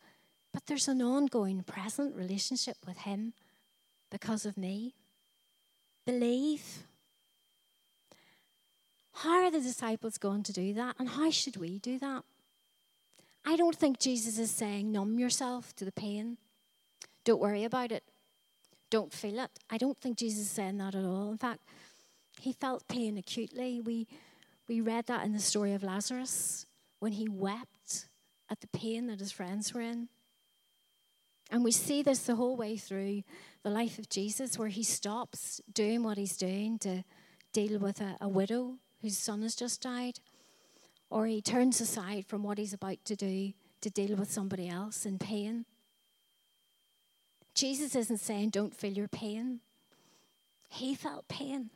but 0.52 0.66
there's 0.66 0.88
an 0.88 1.00
ongoing 1.00 1.62
present 1.62 2.14
relationship 2.14 2.76
with 2.86 2.98
Him 2.98 3.32
because 4.10 4.44
of 4.44 4.58
me. 4.58 4.94
Believe. 6.04 6.86
How 9.22 9.42
are 9.42 9.50
the 9.50 9.60
disciples 9.60 10.16
going 10.16 10.44
to 10.44 10.52
do 10.52 10.72
that? 10.74 10.94
And 11.00 11.08
how 11.08 11.32
should 11.32 11.56
we 11.56 11.80
do 11.80 11.98
that? 11.98 12.22
I 13.44 13.56
don't 13.56 13.74
think 13.74 13.98
Jesus 13.98 14.38
is 14.38 14.52
saying, 14.52 14.92
numb 14.92 15.18
yourself 15.18 15.74
to 15.76 15.84
the 15.84 15.90
pain. 15.90 16.38
Don't 17.24 17.40
worry 17.40 17.64
about 17.64 17.90
it. 17.90 18.04
Don't 18.90 19.12
feel 19.12 19.40
it. 19.40 19.50
I 19.68 19.76
don't 19.76 19.98
think 19.98 20.18
Jesus 20.18 20.42
is 20.42 20.50
saying 20.50 20.78
that 20.78 20.94
at 20.94 21.04
all. 21.04 21.32
In 21.32 21.36
fact, 21.36 21.62
he 22.40 22.52
felt 22.52 22.86
pain 22.86 23.18
acutely. 23.18 23.80
We, 23.80 24.06
we 24.68 24.80
read 24.80 25.06
that 25.06 25.26
in 25.26 25.32
the 25.32 25.40
story 25.40 25.72
of 25.72 25.82
Lazarus 25.82 26.66
when 27.00 27.10
he 27.10 27.28
wept 27.28 28.06
at 28.48 28.60
the 28.60 28.68
pain 28.68 29.08
that 29.08 29.18
his 29.18 29.32
friends 29.32 29.74
were 29.74 29.80
in. 29.80 30.08
And 31.50 31.64
we 31.64 31.72
see 31.72 32.04
this 32.04 32.20
the 32.20 32.36
whole 32.36 32.54
way 32.54 32.76
through 32.76 33.24
the 33.64 33.70
life 33.70 33.98
of 33.98 34.08
Jesus, 34.08 34.56
where 34.56 34.68
he 34.68 34.84
stops 34.84 35.60
doing 35.72 36.04
what 36.04 36.18
he's 36.18 36.36
doing 36.36 36.78
to 36.80 37.02
deal 37.52 37.80
with 37.80 38.00
a, 38.00 38.16
a 38.20 38.28
widow 38.28 38.76
whose 39.02 39.18
son 39.18 39.42
has 39.42 39.54
just 39.54 39.82
died, 39.82 40.20
or 41.10 41.26
he 41.26 41.40
turns 41.40 41.80
aside 41.80 42.26
from 42.26 42.42
what 42.42 42.58
he's 42.58 42.72
about 42.72 43.04
to 43.04 43.16
do 43.16 43.52
to 43.80 43.90
deal 43.90 44.16
with 44.16 44.30
somebody 44.30 44.68
else 44.68 45.06
in 45.06 45.18
pain. 45.18 45.64
Jesus 47.54 47.94
isn't 47.94 48.18
saying 48.18 48.50
don't 48.50 48.74
feel 48.74 48.92
your 48.92 49.08
pain. 49.08 49.60
He 50.68 50.94
felt 50.94 51.28
pain, 51.28 51.70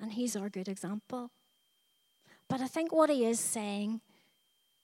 and 0.00 0.12
he's 0.12 0.36
our 0.36 0.48
good 0.48 0.68
example. 0.68 1.30
But 2.48 2.60
I 2.60 2.66
think 2.66 2.92
what 2.92 3.10
he 3.10 3.24
is 3.26 3.40
saying 3.40 4.00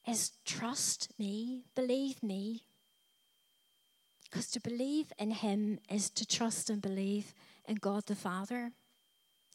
is 0.06 0.32
trust 0.44 1.12
me, 1.18 1.62
believe 1.74 2.22
me. 2.22 2.64
Because 4.24 4.50
to 4.50 4.60
believe 4.60 5.12
in 5.18 5.30
him 5.30 5.78
is 5.90 6.10
to 6.10 6.26
trust 6.26 6.70
and 6.70 6.80
believe 6.80 7.34
in 7.66 7.76
God 7.76 8.06
the 8.06 8.16
Father. 8.16 8.72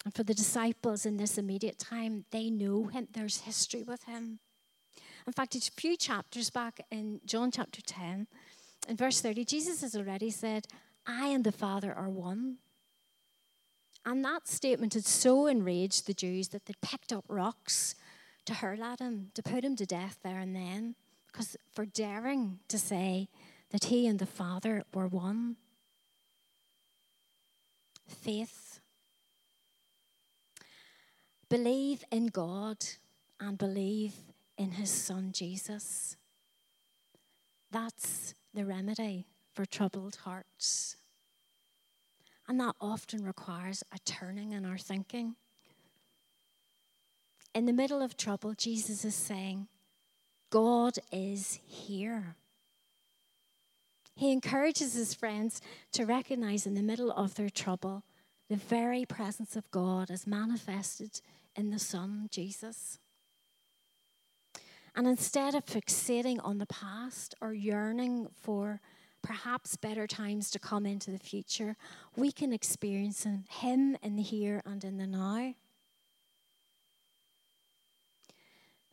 And 0.08 0.16
for 0.16 0.24
the 0.24 0.34
disciples 0.34 1.06
in 1.06 1.18
this 1.18 1.38
immediate 1.38 1.78
time, 1.78 2.24
they 2.32 2.50
know 2.50 2.86
him, 2.86 3.10
there's 3.12 3.42
history 3.42 3.84
with 3.84 4.04
him. 4.04 4.40
In 5.28 5.34
fact, 5.34 5.54
it's 5.54 5.68
a 5.68 5.72
few 5.74 5.98
chapters 5.98 6.50
back 6.50 6.80
in 6.90 7.20
John 7.26 7.52
chapter 7.52 7.82
10, 7.82 8.26
in 8.88 8.96
verse 8.96 9.20
30, 9.20 9.44
Jesus 9.44 9.82
has 9.82 9.98
already 9.98 10.30
said, 10.30 10.66
I 11.06 11.28
and 11.28 11.44
the 11.44 11.52
Father 11.52 11.94
are 11.94 12.08
one. 12.08 12.60
And 14.06 14.24
that 14.24 14.48
statement 14.48 14.94
had 14.94 15.04
so 15.04 15.46
enraged 15.46 16.08
the 16.08 16.14
Jews 16.14 16.48
that 16.50 16.68
they 16.68 16.76
picked 16.82 17.12
up 17.12 17.26
rocks 17.28 17.94
to 18.46 18.54
hurl 18.54 18.86
at 18.86 19.02
him, 19.02 19.32
to 19.34 19.44
put 19.44 19.66
him 19.66 19.76
to 19.76 19.86
death 19.86 20.20
there 20.24 20.40
and 20.40 20.56
then, 20.56 20.96
because 21.30 21.58
for 21.74 21.86
daring 21.86 22.60
to 22.70 22.80
say 22.80 23.28
that 23.72 23.84
he 23.84 24.08
and 24.08 24.20
the 24.20 24.26
Father 24.26 24.86
were 24.94 25.10
one. 25.10 25.58
Faith 28.08 28.67
Believe 31.50 32.04
in 32.12 32.28
God 32.28 32.78
and 33.40 33.58
believe 33.58 34.14
in 34.58 34.72
his 34.72 34.90
son 34.90 35.32
Jesus. 35.32 36.18
That's 37.72 38.34
the 38.54 38.66
remedy 38.66 39.28
for 39.54 39.66
troubled 39.66 40.18
hearts. 40.18 40.98
And 42.48 42.60
that 42.60 42.76
often 42.82 43.24
requires 43.24 43.84
a 43.94 44.00
turning 44.00 44.54
in 44.54 44.66
our 44.66 44.78
thinking. 44.78 45.36
In 47.54 47.66
the 47.66 47.74
middle 47.74 48.02
of 48.02 48.18
trouble, 48.18 48.54
Jesus 48.54 49.04
is 49.04 49.16
saying, 49.16 49.68
God 50.50 50.94
is 51.12 51.60
here. 51.66 52.36
He 54.16 54.32
encourages 54.32 54.94
his 54.94 55.14
friends 55.14 55.62
to 55.94 56.06
recognize 56.06 56.66
in 56.66 56.74
the 56.74 56.82
middle 56.82 57.12
of 57.12 57.36
their 57.36 57.50
trouble 57.50 58.04
the 58.50 58.56
very 58.56 59.06
presence 59.06 59.56
of 59.56 59.70
God 59.72 60.10
is 60.10 60.26
manifested 60.26 61.22
in 61.56 61.70
the 61.70 61.80
Son, 61.80 62.28
Jesus. 62.32 63.00
And 64.96 65.08
instead 65.08 65.54
of 65.54 65.66
fixating 65.66 66.40
on 66.44 66.58
the 66.58 66.66
past 66.66 67.36
or 67.42 67.54
yearning 67.54 68.28
for 68.42 68.82
perhaps 69.22 69.76
better 69.76 70.08
times 70.08 70.50
to 70.52 70.60
come 70.60 70.86
into 70.86 71.12
the 71.12 71.20
future, 71.20 71.76
we 72.16 72.32
can 72.32 72.54
experience 72.54 73.28
Him 73.50 73.98
in 74.02 74.16
the 74.16 74.24
here 74.24 74.62
and 74.66 74.84
in 74.84 74.98
the 74.98 75.08
now. 75.08 75.54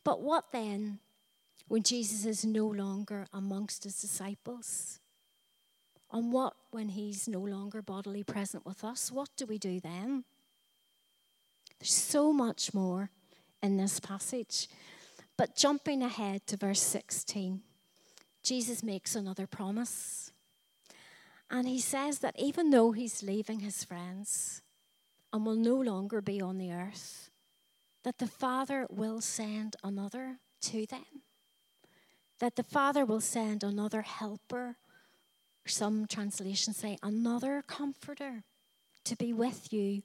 But 0.05 0.21
what 0.21 0.53
then 0.53 0.99
when 1.69 1.83
Jesus 1.83 2.27
is 2.27 2.45
no 2.45 2.67
longer 2.67 3.27
amongst 3.33 3.85
his 3.85 3.99
disciples? 4.01 5.01
And 6.15 6.33
what 6.33 6.55
when 6.71 6.91
he's 6.91 7.27
no 7.27 7.41
longer 7.41 7.83
bodily 7.83 8.23
present 8.23 8.65
with 8.65 8.85
us? 8.85 9.11
What 9.11 9.31
do 9.37 9.47
we 9.47 9.59
do 9.59 9.81
then? 9.81 10.23
There's 11.81 11.93
so 11.93 12.33
much 12.33 12.73
more 12.73 13.11
in 13.61 13.77
this 13.77 13.99
passage. 13.99 14.69
But 15.37 15.57
jumping 15.57 16.05
ahead 16.05 16.47
to 16.47 16.57
verse 16.57 16.81
16, 16.81 17.63
Jesus 18.45 18.85
makes 18.85 19.17
another 19.17 19.49
promise. 19.49 20.31
And 21.51 21.67
he 21.67 21.81
says 21.81 22.21
that 22.21 22.39
even 22.39 22.71
though 22.71 22.93
he's 22.93 23.25
leaving 23.25 23.59
his 23.59 23.83
friends 23.83 24.63
and 25.33 25.45
will 25.45 25.57
no 25.57 25.75
longer 25.75 26.21
be 26.21 26.41
on 26.41 26.59
the 26.59 26.73
earth, 26.73 27.31
that 28.05 28.19
the 28.19 28.29
Father 28.29 28.87
will 28.89 29.21
send 29.21 29.75
another 29.83 30.39
to 30.61 30.87
them. 30.87 31.23
That 32.39 32.55
the 32.55 32.63
Father 32.63 33.05
will 33.05 33.21
send 33.21 33.65
another 33.65 34.03
helper, 34.03 34.77
some 35.67 36.07
translations 36.07 36.77
say 36.77 36.99
another 37.03 37.63
comforter, 37.67 38.45
to 39.05 39.17
be 39.17 39.33
with 39.33 39.73
you 39.73 40.03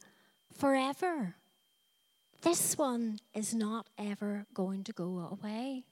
forever. 0.58 1.36
This 2.42 2.78
one 2.78 3.20
is 3.34 3.54
not 3.54 3.88
ever 3.98 4.46
going 4.54 4.84
to 4.86 4.94
go 4.94 5.28
away. 5.32 5.86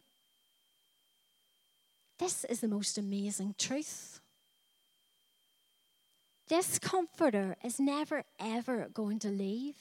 This 2.20 2.46
is 2.46 2.62
the 2.62 2.68
most 2.68 2.98
amazing 2.98 3.56
truth. 3.58 4.22
This 6.48 6.80
comforter 6.80 7.58
is 7.64 7.80
never 7.80 8.24
ever 8.40 8.88
going 8.94 9.20
to 9.20 9.28
leave. 9.28 9.76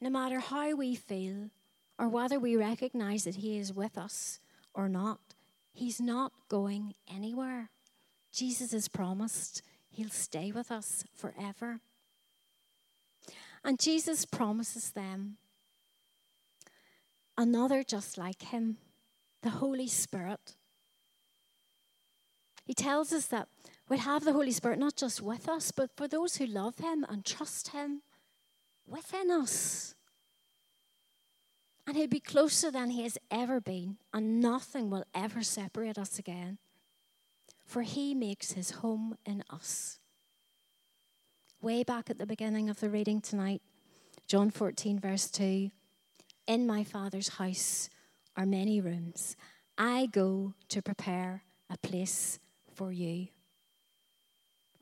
No 0.00 0.10
matter 0.10 0.38
how 0.38 0.74
we 0.74 0.94
feel 0.94 1.48
or 1.98 2.08
whether 2.08 2.38
we 2.38 2.56
recognize 2.56 3.24
that 3.24 3.36
He 3.36 3.58
is 3.58 3.72
with 3.72 3.96
us 3.96 4.40
or 4.74 4.88
not, 4.88 5.20
He's 5.72 6.00
not 6.00 6.32
going 6.48 6.94
anywhere. 7.12 7.70
Jesus 8.34 8.72
has 8.72 8.88
promised 8.88 9.62
He'll 9.88 10.10
stay 10.10 10.50
with 10.50 10.72
us 10.72 11.04
forever. 11.14 11.80
And 13.64 13.78
Jesus 13.78 14.24
promises 14.26 14.90
them 14.90 15.36
another 17.38 17.84
just 17.84 18.18
like 18.18 18.42
Him, 18.42 18.78
the 19.42 19.50
Holy 19.50 19.86
Spirit. 19.86 20.56
He 22.64 22.74
tells 22.74 23.12
us 23.12 23.26
that 23.26 23.48
we'll 23.88 24.00
have 24.00 24.24
the 24.24 24.32
Holy 24.32 24.50
Spirit 24.50 24.80
not 24.80 24.96
just 24.96 25.22
with 25.22 25.48
us, 25.48 25.70
but 25.70 25.90
for 25.96 26.08
those 26.08 26.36
who 26.36 26.46
love 26.46 26.78
Him 26.78 27.06
and 27.08 27.24
trust 27.24 27.68
Him 27.68 28.02
within 28.86 29.30
us. 29.30 29.94
And 31.86 31.96
he'll 31.96 32.08
be 32.08 32.20
closer 32.20 32.70
than 32.70 32.90
he 32.90 33.02
has 33.02 33.18
ever 33.30 33.60
been, 33.60 33.98
and 34.12 34.40
nothing 34.40 34.88
will 34.88 35.04
ever 35.14 35.42
separate 35.42 35.98
us 35.98 36.18
again. 36.18 36.58
For 37.64 37.82
he 37.82 38.14
makes 38.14 38.52
his 38.52 38.70
home 38.70 39.16
in 39.24 39.42
us. 39.50 39.98
Way 41.60 41.82
back 41.82 42.10
at 42.10 42.18
the 42.18 42.26
beginning 42.26 42.68
of 42.68 42.80
the 42.80 42.90
reading 42.90 43.20
tonight, 43.20 43.62
John 44.26 44.50
14, 44.50 44.98
verse 44.98 45.30
2 45.30 45.70
In 46.46 46.66
my 46.66 46.84
Father's 46.84 47.28
house 47.28 47.88
are 48.36 48.46
many 48.46 48.80
rooms. 48.80 49.36
I 49.78 50.06
go 50.06 50.54
to 50.68 50.82
prepare 50.82 51.42
a 51.70 51.78
place 51.78 52.38
for 52.74 52.92
you. 52.92 53.28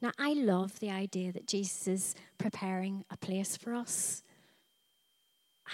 Now, 0.01 0.11
I 0.19 0.33
love 0.33 0.81
the 0.81 0.91
idea 0.91 1.31
that 1.33 1.47
Jesus 1.47 1.87
is 1.87 2.15
preparing 2.37 3.05
a 3.11 3.17
place 3.17 3.57
for 3.57 3.73
us. 3.73 4.25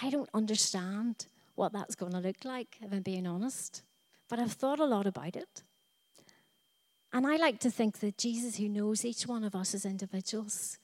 I 0.03 0.11
don't 0.11 0.29
understand 0.35 1.27
what 1.55 1.73
that's 1.73 1.94
going 1.94 2.12
to 2.12 2.18
look 2.18 2.44
like, 2.44 2.77
if 2.83 2.92
I'm 2.92 3.03
being 3.03 3.27
honest, 3.27 3.83
but 4.29 4.38
I've 4.38 4.53
thought 4.53 4.79
a 4.79 4.85
lot 4.85 5.07
about 5.07 5.35
it. 5.35 5.62
And 7.12 7.27
I 7.27 7.37
like 7.37 7.59
to 7.61 7.71
think 7.71 8.01
that 8.01 8.18
Jesus, 8.18 8.57
who 8.57 8.68
knows 8.68 9.05
each 9.05 9.27
one 9.27 9.44
of 9.44 9.55
us 9.55 9.75
as 9.75 9.87
individuals, 9.87 10.79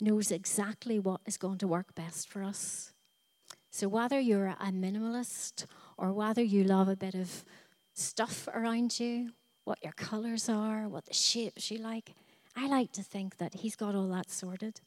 knows 0.00 0.32
exactly 0.32 0.98
what 0.98 1.20
is 1.24 1.36
going 1.36 1.58
to 1.58 1.68
work 1.68 1.94
best 1.94 2.28
for 2.28 2.42
us. 2.42 2.92
So, 3.70 3.88
whether 3.88 4.18
you're 4.18 4.48
a 4.48 4.72
minimalist 4.72 5.66
or 5.96 6.12
whether 6.12 6.42
you 6.42 6.64
love 6.64 6.88
a 6.88 6.96
bit 6.96 7.14
of 7.14 7.44
stuff 7.94 8.48
around 8.48 8.98
you, 8.98 9.30
what 9.64 9.82
your 9.82 9.92
colors 9.92 10.48
are, 10.48 10.88
what 10.88 11.06
the 11.06 11.14
shapes 11.14 11.70
you 11.70 11.78
like, 11.78 12.14
I 12.56 12.66
like 12.66 12.92
to 12.92 13.02
think 13.02 13.38
that 13.38 13.54
He's 13.54 13.76
got 13.76 13.94
all 13.94 14.08
that 14.08 14.30
sorted 14.30 14.80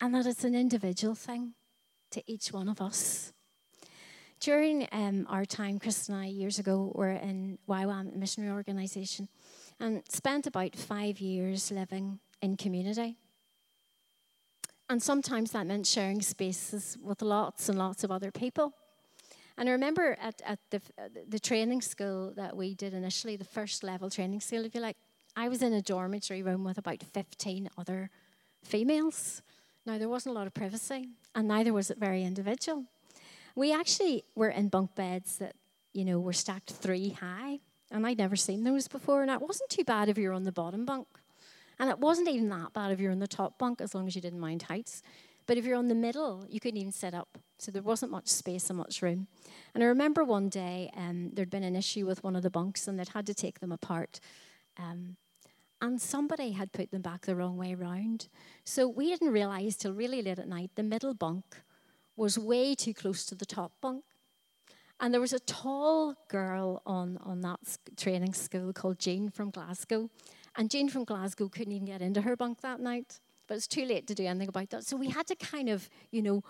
and 0.00 0.14
that 0.14 0.26
it's 0.26 0.44
an 0.44 0.54
individual 0.54 1.14
thing 1.14 1.54
to 2.10 2.22
each 2.26 2.52
one 2.52 2.68
of 2.68 2.80
us. 2.80 3.32
During 4.40 4.88
um, 4.90 5.26
our 5.30 5.44
time, 5.44 5.78
Chris 5.78 6.08
and 6.08 6.18
I, 6.18 6.26
years 6.26 6.58
ago, 6.58 6.90
were 6.96 7.12
in 7.12 7.58
YWAM, 7.68 8.16
missionary 8.16 8.52
organisation, 8.52 9.28
and 9.82 10.02
spent 10.08 10.46
about 10.46 10.76
five 10.76 11.20
years 11.20 11.72
living 11.72 12.20
in 12.40 12.56
community. 12.56 13.16
And 14.88 15.02
sometimes 15.02 15.50
that 15.50 15.66
meant 15.66 15.86
sharing 15.86 16.22
spaces 16.22 16.96
with 17.02 17.20
lots 17.20 17.68
and 17.68 17.76
lots 17.76 18.04
of 18.04 18.12
other 18.12 18.30
people. 18.30 18.74
And 19.58 19.68
I 19.68 19.72
remember 19.72 20.16
at, 20.20 20.40
at 20.46 20.60
the, 20.70 20.80
the 21.28 21.40
training 21.40 21.82
school 21.82 22.32
that 22.36 22.56
we 22.56 22.74
did 22.74 22.94
initially, 22.94 23.36
the 23.36 23.44
first 23.44 23.82
level 23.82 24.08
training 24.08 24.40
school, 24.40 24.64
if 24.64 24.74
you 24.74 24.80
like, 24.80 24.96
I 25.36 25.48
was 25.48 25.62
in 25.62 25.72
a 25.72 25.82
dormitory 25.82 26.42
room 26.42 26.62
with 26.62 26.78
about 26.78 27.02
15 27.02 27.68
other 27.76 28.10
females. 28.62 29.42
Now, 29.84 29.98
there 29.98 30.08
wasn't 30.08 30.36
a 30.36 30.38
lot 30.38 30.46
of 30.46 30.54
privacy, 30.54 31.08
and 31.34 31.48
neither 31.48 31.72
was 31.72 31.90
it 31.90 31.98
very 31.98 32.22
individual. 32.22 32.84
We 33.56 33.74
actually 33.74 34.24
were 34.36 34.50
in 34.50 34.68
bunk 34.68 34.94
beds 34.94 35.38
that, 35.38 35.56
you 35.92 36.04
know, 36.04 36.20
were 36.20 36.32
stacked 36.32 36.70
three 36.70 37.10
high, 37.10 37.58
and 37.92 38.06
I'd 38.06 38.18
never 38.18 38.36
seen 38.36 38.64
those 38.64 38.88
before, 38.88 39.22
and 39.22 39.30
it 39.30 39.40
wasn't 39.40 39.70
too 39.70 39.84
bad 39.84 40.08
if 40.08 40.18
you 40.18 40.28
were 40.28 40.34
on 40.34 40.44
the 40.44 40.52
bottom 40.52 40.84
bunk. 40.84 41.06
And 41.78 41.90
it 41.90 41.98
wasn't 41.98 42.28
even 42.28 42.48
that 42.50 42.72
bad 42.72 42.90
if 42.90 43.00
you're 43.00 43.12
on 43.12 43.18
the 43.18 43.26
top 43.26 43.58
bunk, 43.58 43.80
as 43.80 43.94
long 43.94 44.06
as 44.06 44.14
you 44.14 44.22
didn't 44.22 44.40
mind 44.40 44.62
heights. 44.62 45.02
But 45.46 45.56
if 45.56 45.64
you're 45.64 45.76
on 45.76 45.88
the 45.88 45.94
middle, 45.94 46.46
you 46.48 46.60
couldn't 46.60 46.78
even 46.78 46.92
sit 46.92 47.14
up. 47.14 47.38
So 47.58 47.70
there 47.70 47.82
wasn't 47.82 48.12
much 48.12 48.28
space 48.28 48.70
and 48.70 48.78
much 48.78 49.02
room. 49.02 49.26
And 49.74 49.82
I 49.82 49.86
remember 49.86 50.24
one 50.24 50.48
day 50.48 50.90
um, 50.96 51.30
there'd 51.32 51.50
been 51.50 51.64
an 51.64 51.76
issue 51.76 52.06
with 52.06 52.22
one 52.22 52.36
of 52.36 52.42
the 52.42 52.50
bunks 52.50 52.86
and 52.86 52.98
they'd 52.98 53.08
had 53.08 53.26
to 53.26 53.34
take 53.34 53.60
them 53.60 53.72
apart. 53.72 54.20
Um, 54.78 55.16
and 55.80 56.00
somebody 56.00 56.52
had 56.52 56.72
put 56.72 56.92
them 56.92 57.02
back 57.02 57.22
the 57.22 57.34
wrong 57.34 57.56
way 57.56 57.74
round. 57.74 58.28
So 58.64 58.86
we 58.88 59.08
didn't 59.08 59.32
realize 59.32 59.76
till 59.76 59.92
really 59.92 60.22
late 60.22 60.38
at 60.38 60.48
night 60.48 60.70
the 60.76 60.84
middle 60.84 61.14
bunk 61.14 61.44
was 62.14 62.38
way 62.38 62.74
too 62.74 62.94
close 62.94 63.24
to 63.26 63.34
the 63.34 63.46
top 63.46 63.72
bunk. 63.80 64.04
And 65.02 65.12
there 65.12 65.20
was 65.20 65.32
a 65.32 65.40
tall 65.40 66.14
girl 66.28 66.80
on, 66.86 67.18
on 67.24 67.40
that 67.40 67.58
training 67.96 68.34
school 68.34 68.72
called 68.72 69.00
Jean 69.00 69.30
from 69.30 69.50
Glasgow. 69.50 70.08
And 70.56 70.70
Jean 70.70 70.88
from 70.88 71.02
Glasgow 71.02 71.48
couldn't 71.48 71.72
even 71.72 71.86
get 71.86 72.00
into 72.00 72.20
her 72.20 72.36
bunk 72.36 72.60
that 72.60 72.78
night. 72.78 73.18
But 73.48 73.56
it's 73.56 73.66
too 73.66 73.84
late 73.84 74.06
to 74.06 74.14
do 74.14 74.24
anything 74.24 74.48
about 74.48 74.70
that. 74.70 74.84
So 74.84 74.96
we 74.96 75.10
had 75.10 75.26
to 75.26 75.34
kind 75.34 75.68
of, 75.68 75.90
you 76.12 76.22
know, 76.22 76.44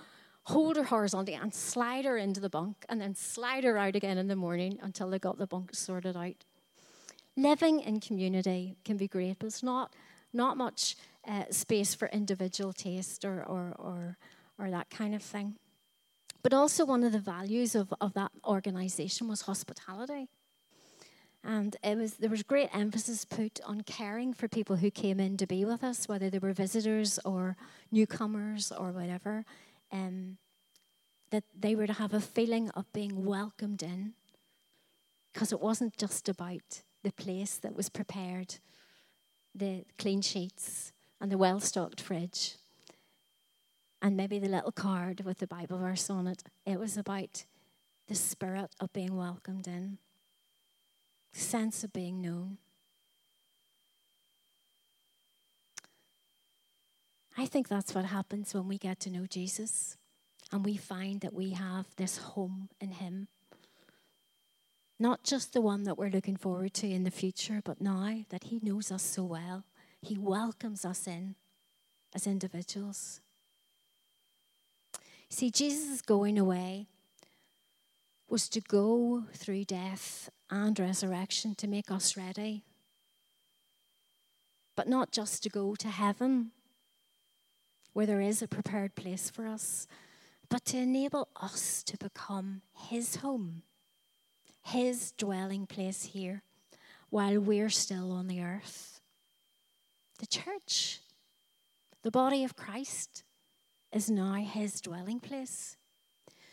hold 0.45 0.77
her 0.77 0.83
horizontally 0.83 1.35
and 1.35 1.55
slide 1.55 2.05
her 2.05 2.19
into 2.19 2.41
the 2.41 2.51
bunk 2.51 2.85
and 2.91 3.01
then 3.01 3.15
slide 3.15 3.65
her 3.65 3.79
out 3.79 3.97
again 3.97 4.19
in 4.19 4.29
the 4.29 4.37
morning 4.37 4.79
until 4.83 5.09
they 5.09 5.19
got 5.19 5.39
the 5.39 5.47
bunk 5.47 5.75
sorted 5.75 6.15
out. 6.15 6.45
Living 7.39 7.81
in 7.81 8.01
community 8.01 8.77
can 8.85 8.99
be 8.99 9.09
great, 9.09 9.39
but 9.39 9.47
it's 9.47 9.63
not, 9.63 9.95
not 10.35 10.59
much 10.59 10.97
uh, 11.27 11.45
space 11.51 11.95
for 11.95 12.09
individual 12.09 12.75
taste 12.75 13.25
or, 13.25 13.43
or, 13.45 13.75
or, 13.79 14.19
or 14.59 14.71
that 14.71 14.91
kind 14.91 15.15
of 15.15 15.23
thing. 15.23 15.57
But 16.43 16.53
also, 16.53 16.85
one 16.85 17.05
of 17.05 17.13
the 17.13 17.21
values 17.21 17.75
of, 17.75 17.95
of 18.01 18.15
that 18.15 18.33
organization 18.45 19.29
was 19.29 19.43
hospitality. 19.43 20.29
And 21.45 21.77
it 21.83 21.97
was, 21.97 22.15
there 22.15 22.31
was 22.31 22.43
great 22.43 22.71
emphasis 22.73 23.25
put 23.25 23.61
on 23.65 23.83
caring 23.83 24.33
for 24.33 24.49
people 24.49 24.77
who 24.77 24.91
came 24.91 25.19
in 25.19 25.37
to 25.39 25.47
be 25.47 25.65
with 25.65 25.83
us, 25.83 26.09
whether 26.09 26.31
they 26.31 26.39
were 26.39 26.53
visitors 26.53 27.19
or 27.25 27.57
newcomers 27.91 28.73
or 28.73 28.93
whatever, 28.93 29.45
um, 29.93 30.39
that 31.31 31.45
they 31.59 31.75
were 31.75 31.87
to 31.87 31.93
have 31.95 32.15
a 32.15 32.21
feeling 32.21 32.71
of 32.71 32.93
being 32.93 33.25
welcomed 33.25 33.83
in. 33.83 34.15
Because 35.33 35.53
it 35.53 35.61
wasn't 35.61 35.97
just 35.97 36.29
about 36.29 36.83
the 37.03 37.13
place 37.13 37.57
that 37.57 37.75
was 37.75 37.89
prepared, 37.89 38.57
the 39.55 39.85
clean 39.99 40.23
sheets, 40.23 40.93
and 41.21 41.31
the 41.31 41.39
well 41.39 41.59
stocked 41.59 42.01
fridge, 42.01 42.57
and 44.03 44.17
maybe 44.17 44.41
the 44.41 44.49
little 44.49 44.73
card 44.73 45.21
with 45.25 45.39
the 45.39 45.47
Bible 45.47 45.79
verse 45.79 46.11
on 46.11 46.27
it. 46.27 46.43
It 46.67 46.81
was 46.81 46.99
about 46.99 47.45
the 48.09 48.17
spirit 48.17 48.75
of 48.81 48.93
being 48.93 49.17
welcomed 49.17 49.69
in, 49.69 49.99
the 51.33 51.39
sense 51.39 51.85
of 51.85 51.93
being 51.93 52.21
known. 52.21 52.59
I 57.39 57.47
think 57.47 57.69
that's 57.69 57.95
what 57.95 58.05
happens 58.07 58.53
when 58.53 58.67
we 58.69 58.77
get 58.77 58.99
to 59.01 59.11
know 59.11 59.25
Jesus 59.27 59.97
and 60.51 60.65
we 60.65 60.77
find 60.77 61.21
that 61.21 61.33
we 61.33 61.51
have 61.51 61.87
this 61.97 62.19
home 62.19 62.69
in 62.81 62.91
Him. 62.91 63.29
Not 64.99 65.25
just 65.25 65.53
the 65.53 65.61
one 65.61 65.85
that 65.85 65.97
we're 65.97 66.11
looking 66.11 66.37
forward 66.37 66.75
to 66.75 66.89
in 66.89 67.05
the 67.05 67.11
future, 67.11 67.63
but 67.65 67.81
now 67.81 68.25
that 68.29 68.45
He 68.45 68.61
knows 68.63 68.93
us 68.93 69.03
so 69.03 69.23
well, 69.23 69.65
He 70.03 70.19
welcomes 70.19 70.85
us 70.85 71.07
in 71.07 71.37
as 72.15 72.27
individuals. 72.27 73.21
See, 75.33 75.51
Jesus' 75.51 76.03
going 76.03 76.39
away 76.39 76.87
was 78.29 78.49
to 78.51 78.61
go 78.61 79.25
through 79.33 79.65
death 79.65 80.31
and 80.51 80.79
resurrection 80.79 81.55
to 81.57 81.67
make 81.67 81.91
us 81.91 82.17
ready. 82.17 82.65
But 84.77 84.89
not 84.89 85.11
just 85.11 85.43
to 85.43 85.49
go 85.49 85.75
to 85.75 85.89
heaven, 85.89 86.51
where 87.93 88.07
there 88.07 88.21
is 88.21 88.43
a 88.43 88.49
prepared 88.49 88.95
place 88.95 89.31
for 89.31 89.47
us, 89.47 89.87
but 90.49 90.65
to 90.67 90.79
enable 90.79 91.29
us 91.41 91.83
to 91.85 91.97
become 91.97 92.63
His 92.75 93.17
home 93.17 93.63
his 94.63 95.13
dwelling 95.13 95.67
place 95.67 96.05
here 96.05 96.43
while 97.11 97.39
we're 97.39 97.69
still 97.69 98.13
on 98.13 98.29
the 98.29 98.43
earth. 98.43 99.01
The 100.19 100.27
church, 100.27 101.01
the 102.03 102.11
body 102.11 102.45
of 102.45 102.57
Christ, 102.57 103.25
is 103.93 104.11
now 104.11 104.35
his 104.35 104.81
dwelling 104.81 105.21
place. 105.21 105.77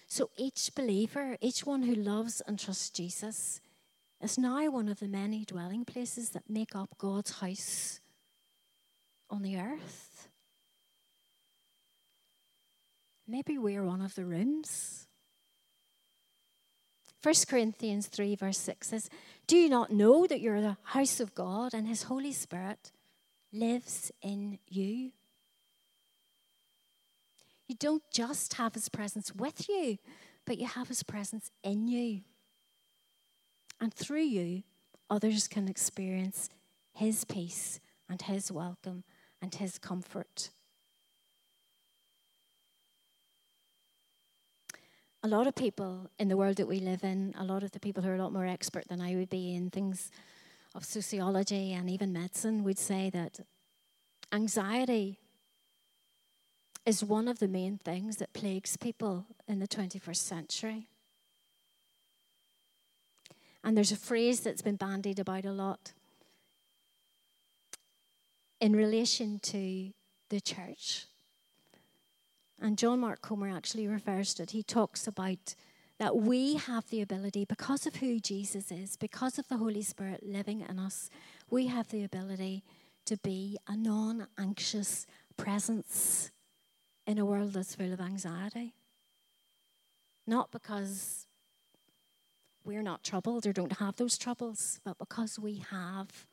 So 0.08 0.30
each 0.38 0.71
believer, 0.75 1.38
each 1.41 1.65
one 1.65 1.84
who 1.84 1.95
loves 1.95 2.41
and 2.41 2.60
trusts 2.60 2.89
Jesus, 2.89 3.62
is 4.21 4.38
now 4.38 4.69
one 4.69 4.89
of 4.89 4.99
the 4.99 5.08
many 5.08 5.45
dwelling 5.45 5.86
places 5.86 6.32
that 6.32 6.49
make 6.49 6.75
up 6.75 6.97
God's 6.97 7.39
house 7.39 7.99
on 9.30 9.43
the 9.43 9.58
earth. 9.58 10.28
Maybe 13.28 13.58
we're 13.58 13.86
one 13.86 14.02
of 14.02 14.15
the 14.15 14.25
rooms 14.25 15.08
1 17.21 17.34
Corinthians 17.49 18.08
3, 18.08 18.36
verse 18.36 18.58
6 18.60 18.88
says, 18.88 19.10
Do 19.45 19.58
you 19.58 19.67
not 19.67 19.91
know 19.91 20.25
that 20.25 20.39
you're 20.39 20.62
the 20.62 20.78
house 20.84 21.19
of 21.19 21.36
God 21.36 21.73
and 21.73 21.86
His 21.86 22.04
Holy 22.04 22.32
Spirit 22.32 22.91
lives 23.52 24.12
in 24.21 24.60
you? 24.69 25.12
You 27.70 27.76
don't 27.76 28.04
just 28.12 28.56
have 28.56 28.74
His 28.74 28.90
presence 28.90 29.34
with 29.34 29.70
you, 29.70 30.00
but 30.46 30.58
you 30.58 30.66
have 30.66 30.88
His 30.88 31.04
presence 31.04 31.52
in 31.64 31.88
you. 31.88 32.22
And 33.80 33.94
through 33.94 34.24
you, 34.24 34.64
others 35.10 35.48
can 35.48 35.70
experience 35.70 36.50
His 36.92 37.24
peace 37.24 37.80
and 38.10 38.22
His 38.22 38.52
welcome 38.52 39.04
and 39.42 39.54
His 39.54 39.78
comfort. 39.78 40.50
a 45.22 45.28
lot 45.28 45.48
of 45.48 45.56
people 45.56 46.10
in 46.18 46.30
the 46.30 46.38
world 46.38 46.56
that 46.56 46.68
we 46.68 46.80
live 46.80 47.04
in, 47.04 47.34
a 47.38 47.44
lot 47.44 47.62
of 47.62 47.72
the 47.72 47.80
people 47.80 48.02
who 48.02 48.10
are 48.10 48.16
a 48.16 48.22
lot 48.22 48.32
more 48.32 48.46
expert 48.46 48.88
than 48.88 49.02
I 49.02 49.16
would 49.16 49.30
be 49.30 49.54
in 49.54 49.70
things 49.70 50.12
of 50.74 50.86
sociology 50.86 51.74
and 51.74 51.90
even 51.90 52.14
medicine 52.14 52.64
would 52.64 52.78
say 52.78 53.10
that 53.10 53.42
anxiety 54.32 55.20
is 56.86 57.04
one 57.04 57.28
of 57.28 57.39
the 57.39 57.48
main 57.48 57.78
things 57.78 58.18
that 58.18 58.34
plagues 58.34 58.78
people 58.78 59.26
in 59.48 59.60
the 59.60 59.68
21st 59.68 60.15
century. 60.15 60.88
And 63.63 63.76
there's 63.76 63.92
a 63.92 63.98
phrase 63.98 64.39
that's 64.39 64.62
been 64.62 64.78
bandied 64.78 65.20
about 65.20 65.46
a 65.46 65.52
lot 65.52 65.94
in 68.60 68.76
relation 68.76 69.39
to 69.39 69.92
the 70.30 70.39
church. 70.39 71.06
And 72.62 72.78
John 72.78 73.00
Mark 73.00 73.22
Comer 73.22 73.50
actually 73.50 73.88
refers 73.88 74.34
to 74.36 74.44
it. 74.44 74.52
He 74.52 74.63
talks 74.63 75.08
about 75.08 75.56
that 75.98 76.15
we 76.15 76.56
have 76.56 76.89
the 76.89 77.02
ability, 77.02 77.46
because 77.46 77.86
of 77.86 77.98
who 77.98 78.20
Jesus 78.20 78.72
is, 78.72 78.96
because 78.96 79.38
of 79.38 79.48
the 79.50 79.58
Holy 79.58 79.82
Spirit 79.82 80.24
living 80.26 80.65
in 80.68 80.80
us, 80.80 81.10
we 81.50 81.68
have 81.68 81.89
the 81.89 82.04
ability 82.04 82.63
to 83.06 83.18
be 83.18 83.58
a 83.68 83.76
non 83.76 84.28
anxious 84.38 85.06
presence 85.36 86.32
in 87.10 87.17
a 87.17 87.26
world 87.26 87.54
that's 87.54 87.74
full 87.74 87.91
of 87.91 88.00
anxiety. 88.00 88.76
Not 90.28 90.52
because 90.52 91.26
we're 92.63 92.84
not 92.84 93.04
troubled 93.04 93.48
or 93.48 93.52
don't 93.52 93.80
have 93.80 93.95
those 93.95 94.15
troubles, 94.15 94.80
but 94.86 95.00
because 95.00 95.39
we 95.39 95.63
have 95.72 96.28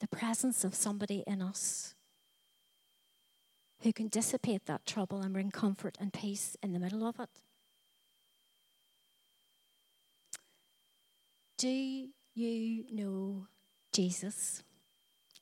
the 0.00 0.08
presence 0.08 0.64
of 0.64 0.74
somebody 0.74 1.22
in 1.24 1.40
us 1.40 1.94
who 3.82 3.92
can 3.92 4.08
dissipate 4.08 4.66
that 4.66 4.84
trouble 4.86 5.20
and 5.20 5.32
bring 5.32 5.52
comfort 5.52 5.96
and 6.00 6.12
peace 6.12 6.56
in 6.64 6.72
the 6.72 6.80
middle 6.80 7.06
of 7.06 7.20
it. 7.20 7.30
Do 11.58 12.08
you 12.34 12.84
know 12.90 13.46
Jesus 13.92 14.64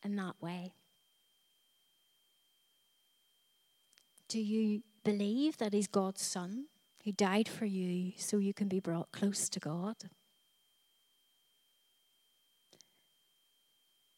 in 0.04 0.16
that 0.16 0.35
way? 0.38 0.74
Do 4.35 4.40
you 4.40 4.83
believe 5.05 5.59
that 5.59 5.73
He's 5.73 5.87
God's 5.87 6.20
Son 6.20 6.64
who 7.05 7.12
died 7.12 7.47
for 7.47 7.66
you 7.66 8.14
so 8.16 8.38
you 8.38 8.53
can 8.53 8.66
be 8.66 8.81
brought 8.81 9.12
close 9.12 9.49
to 9.49 9.61
God? 9.61 9.94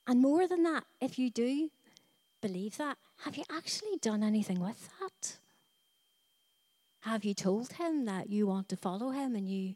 And 0.06 0.22
more 0.22 0.48
than 0.48 0.62
that, 0.62 0.84
if 1.02 1.18
you 1.18 1.28
do, 1.28 1.68
believe 2.40 2.78
that? 2.78 2.96
Have 3.24 3.36
you 3.36 3.44
actually 3.54 3.98
done 4.00 4.22
anything 4.22 4.58
with 4.58 4.88
that? 5.00 5.36
Have 7.00 7.22
you 7.22 7.34
told 7.34 7.74
him 7.74 8.06
that 8.06 8.30
you 8.30 8.46
want 8.46 8.70
to 8.70 8.76
follow 8.78 9.10
him 9.10 9.36
and 9.36 9.46
you, 9.46 9.74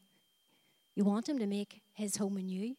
you 0.95 1.05
want 1.05 1.29
him 1.29 1.39
to 1.39 1.47
make 1.47 1.83
his 1.93 2.17
home 2.17 2.39
in 2.39 2.49
you? 2.49 2.77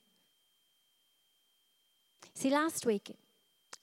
See, 2.34 2.50
last 2.50 2.88
week 2.88 3.16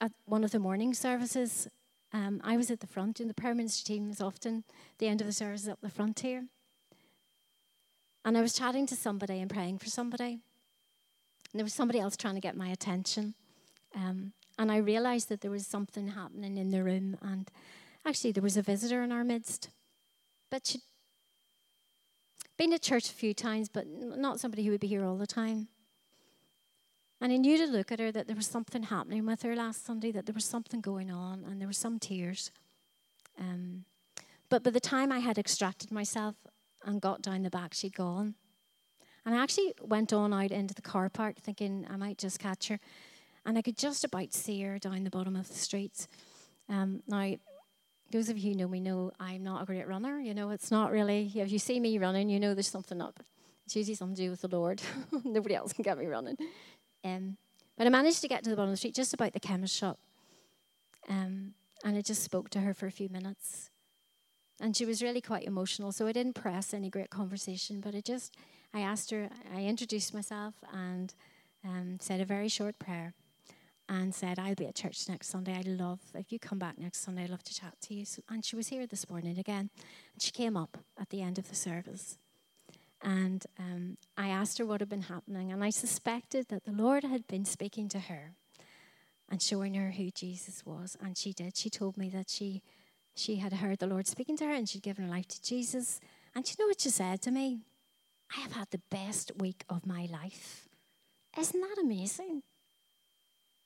at 0.01 0.11
one 0.25 0.43
of 0.43 0.51
the 0.51 0.59
morning 0.59 0.93
services, 0.93 1.69
um, 2.11 2.41
I 2.43 2.57
was 2.57 2.71
at 2.71 2.79
the 2.79 2.87
front, 2.87 3.19
and 3.19 3.29
the 3.29 3.33
prayer 3.33 3.53
ministry 3.53 3.95
team 3.95 4.09
is 4.09 4.21
often 4.21 4.63
the 4.97 5.07
end 5.07 5.21
of 5.21 5.27
the 5.27 5.33
service 5.33 5.67
up 5.67 5.79
the 5.81 5.89
front 5.89 6.19
here. 6.21 6.45
And 8.25 8.37
I 8.37 8.41
was 8.41 8.53
chatting 8.53 8.85
to 8.87 8.95
somebody 8.95 9.39
and 9.39 9.49
praying 9.49 9.77
for 9.77 9.87
somebody. 9.87 10.39
And 11.51 11.59
there 11.59 11.63
was 11.63 11.73
somebody 11.73 11.99
else 11.99 12.17
trying 12.17 12.35
to 12.35 12.41
get 12.41 12.57
my 12.57 12.67
attention. 12.67 13.33
Um, 13.95 14.33
and 14.57 14.71
I 14.71 14.77
realized 14.77 15.29
that 15.29 15.41
there 15.41 15.51
was 15.51 15.65
something 15.65 16.09
happening 16.09 16.57
in 16.57 16.71
the 16.71 16.83
room. 16.83 17.17
And 17.21 17.49
actually, 18.05 18.31
there 18.31 18.43
was 18.43 18.57
a 18.57 18.61
visitor 18.61 19.03
in 19.03 19.11
our 19.11 19.23
midst. 19.23 19.69
But 20.51 20.67
she'd 20.67 20.81
been 22.57 22.71
to 22.71 22.79
church 22.79 23.09
a 23.09 23.13
few 23.13 23.33
times, 23.33 23.69
but 23.69 23.87
not 23.87 24.39
somebody 24.39 24.65
who 24.65 24.71
would 24.71 24.81
be 24.81 24.87
here 24.87 25.05
all 25.05 25.15
the 25.15 25.27
time. 25.27 25.69
And 27.21 27.33
I 27.33 27.37
knew 27.37 27.57
to 27.57 27.65
look 27.65 27.91
at 27.91 27.99
her 27.99 28.11
that 28.11 28.27
there 28.27 28.35
was 28.35 28.47
something 28.47 28.83
happening 28.83 29.25
with 29.25 29.41
her 29.41 29.55
last 29.55 29.85
Sunday, 29.85 30.11
that 30.11 30.25
there 30.25 30.33
was 30.33 30.45
something 30.45 30.79
going 30.79 31.11
on, 31.11 31.43
and 31.43 31.59
there 31.59 31.67
were 31.67 31.73
some 31.73 31.99
tears. 31.99 32.51
Um, 33.37 33.85
but 34.49 34.63
by 34.63 34.69
the 34.69 34.79
time 34.79 35.11
I 35.11 35.19
had 35.19 35.37
extracted 35.37 35.91
myself 35.91 36.35
and 36.85 37.01
got 37.01 37.21
down 37.21 37.43
the 37.43 37.49
back, 37.49 37.73
she'd 37.73 37.95
gone. 37.95 38.35
And 39.25 39.35
I 39.35 39.43
actually 39.43 39.73
went 39.81 40.13
on 40.13 40.33
out 40.33 40.51
into 40.51 40.73
the 40.73 40.81
car 40.81 41.09
park 41.09 41.37
thinking 41.39 41.85
I 41.89 41.97
might 41.97 42.17
just 42.17 42.39
catch 42.39 42.69
her 42.69 42.79
and 43.45 43.57
I 43.57 43.61
could 43.61 43.77
just 43.77 44.03
about 44.03 44.33
see 44.33 44.61
her 44.61 44.79
down 44.79 45.03
the 45.03 45.09
bottom 45.09 45.35
of 45.35 45.47
the 45.47 45.55
streets. 45.55 46.07
Um, 46.67 47.01
now, 47.07 47.35
those 48.11 48.29
of 48.29 48.37
you 48.37 48.51
who 48.51 48.57
know 48.57 48.67
me 48.67 48.79
know 48.79 49.11
I'm 49.19 49.43
not 49.43 49.63
a 49.63 49.65
great 49.65 49.87
runner. 49.87 50.19
You 50.19 50.33
know, 50.33 50.49
it's 50.51 50.71
not 50.71 50.91
really, 50.91 51.31
if 51.35 51.51
you 51.51 51.59
see 51.59 51.79
me 51.79 51.97
running, 51.97 52.29
you 52.29 52.39
know 52.39 52.53
there's 52.53 52.69
something 52.69 53.01
up. 53.01 53.19
It's 53.65 53.75
usually 53.75 53.95
something 53.95 54.15
to 54.15 54.21
do 54.23 54.29
with 54.31 54.41
the 54.41 54.47
Lord. 54.47 54.81
Nobody 55.23 55.55
else 55.55 55.73
can 55.73 55.83
get 55.83 55.97
me 55.97 56.07
running. 56.07 56.37
Um, 57.03 57.37
but 57.77 57.87
I 57.87 57.89
managed 57.89 58.21
to 58.21 58.27
get 58.27 58.43
to 58.43 58.49
the 58.49 58.55
bottom 58.55 58.69
of 58.69 58.73
the 58.73 58.77
street, 58.77 58.95
just 58.95 59.13
about 59.13 59.33
the 59.33 59.39
chemist 59.39 59.75
shop. 59.75 59.99
Um, 61.07 61.53
and 61.83 61.97
I 61.97 62.01
just 62.01 62.23
spoke 62.23 62.49
to 62.51 62.59
her 62.61 62.73
for 62.73 62.87
a 62.87 62.91
few 62.91 63.09
minutes. 63.09 63.69
And 64.61 64.75
she 64.75 64.85
was 64.85 65.01
really 65.01 65.21
quite 65.21 65.45
emotional, 65.45 65.93
so 65.93 66.05
I 66.07 66.11
didn't 66.11 66.33
press 66.33 66.73
any 66.73 66.89
great 66.89 67.09
conversation, 67.09 67.79
but 67.79 67.95
I 67.95 68.01
just, 68.01 68.35
I 68.73 68.81
asked 68.81 69.09
her, 69.11 69.29
I 69.55 69.61
introduced 69.61 70.13
myself 70.13 70.55
and 70.73 71.13
um, 71.63 71.97
said 72.01 72.19
a 72.19 72.25
very 72.25 72.49
short 72.49 72.77
prayer 72.77 73.13
and 73.87 74.13
said, 74.13 74.37
I'll 74.37 74.55
be 74.55 74.67
at 74.67 74.75
church 74.75 75.07
next 75.07 75.29
Sunday. 75.29 75.55
I'd 75.55 75.67
love, 75.67 75.99
if 76.13 76.31
you 76.31 76.39
come 76.39 76.59
back 76.59 76.77
next 76.77 76.99
Sunday, 76.99 77.23
I'd 77.23 77.29
love 77.29 77.43
to 77.43 77.55
chat 77.55 77.75
to 77.83 77.93
you. 77.93 78.05
So, 78.05 78.21
and 78.29 78.43
she 78.43 78.55
was 78.55 78.67
here 78.67 78.85
this 78.85 79.09
morning 79.09 79.39
again. 79.39 79.69
And 80.13 80.21
she 80.21 80.31
came 80.31 80.55
up 80.55 80.77
at 80.99 81.09
the 81.09 81.21
end 81.21 81.39
of 81.39 81.49
the 81.49 81.55
service. 81.55 82.17
And 83.01 83.45
um, 83.57 83.97
I 84.17 84.29
asked 84.29 84.57
her 84.57 84.65
what 84.65 84.81
had 84.81 84.89
been 84.89 85.03
happening. 85.03 85.51
And 85.51 85.63
I 85.63 85.69
suspected 85.69 86.47
that 86.49 86.65
the 86.65 86.71
Lord 86.71 87.03
had 87.03 87.27
been 87.27 87.45
speaking 87.45 87.87
to 87.89 87.99
her 87.99 88.33
and 89.29 89.41
showing 89.41 89.75
her 89.75 89.91
who 89.91 90.11
Jesus 90.11 90.65
was. 90.65 90.97
And 91.01 91.17
she 91.17 91.33
did. 91.33 91.55
She 91.55 91.69
told 91.69 91.97
me 91.97 92.09
that 92.09 92.29
she, 92.29 92.61
she 93.15 93.37
had 93.37 93.53
heard 93.53 93.79
the 93.79 93.87
Lord 93.87 94.07
speaking 94.07 94.37
to 94.37 94.45
her 94.45 94.53
and 94.53 94.67
she'd 94.67 94.83
given 94.83 95.05
her 95.05 95.11
life 95.11 95.27
to 95.29 95.41
Jesus. 95.41 95.99
And 96.35 96.47
you 96.47 96.55
know 96.59 96.67
what 96.67 96.81
she 96.81 96.89
said 96.89 97.21
to 97.21 97.31
me? 97.31 97.59
I 98.35 98.41
have 98.41 98.53
had 98.53 98.69
the 98.71 98.81
best 98.89 99.31
week 99.37 99.63
of 99.69 99.85
my 99.85 100.07
life. 100.11 100.67
Isn't 101.37 101.61
that 101.61 101.77
amazing? 101.81 102.43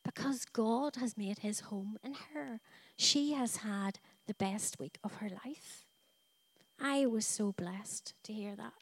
because 0.03 0.45
God 0.45 0.97
has 0.97 1.17
made 1.17 1.39
his 1.39 1.61
home 1.61 1.97
in 2.03 2.15
her. 2.33 2.59
She 2.97 3.33
has 3.33 3.57
had 3.57 3.99
the 4.27 4.33
best 4.33 4.79
week 4.79 4.97
of 5.03 5.15
her 5.15 5.29
life. 5.29 5.85
I 6.79 7.05
was 7.05 7.25
so 7.25 7.53
blessed 7.53 8.13
to 8.23 8.33
hear 8.33 8.55
that 8.55 8.73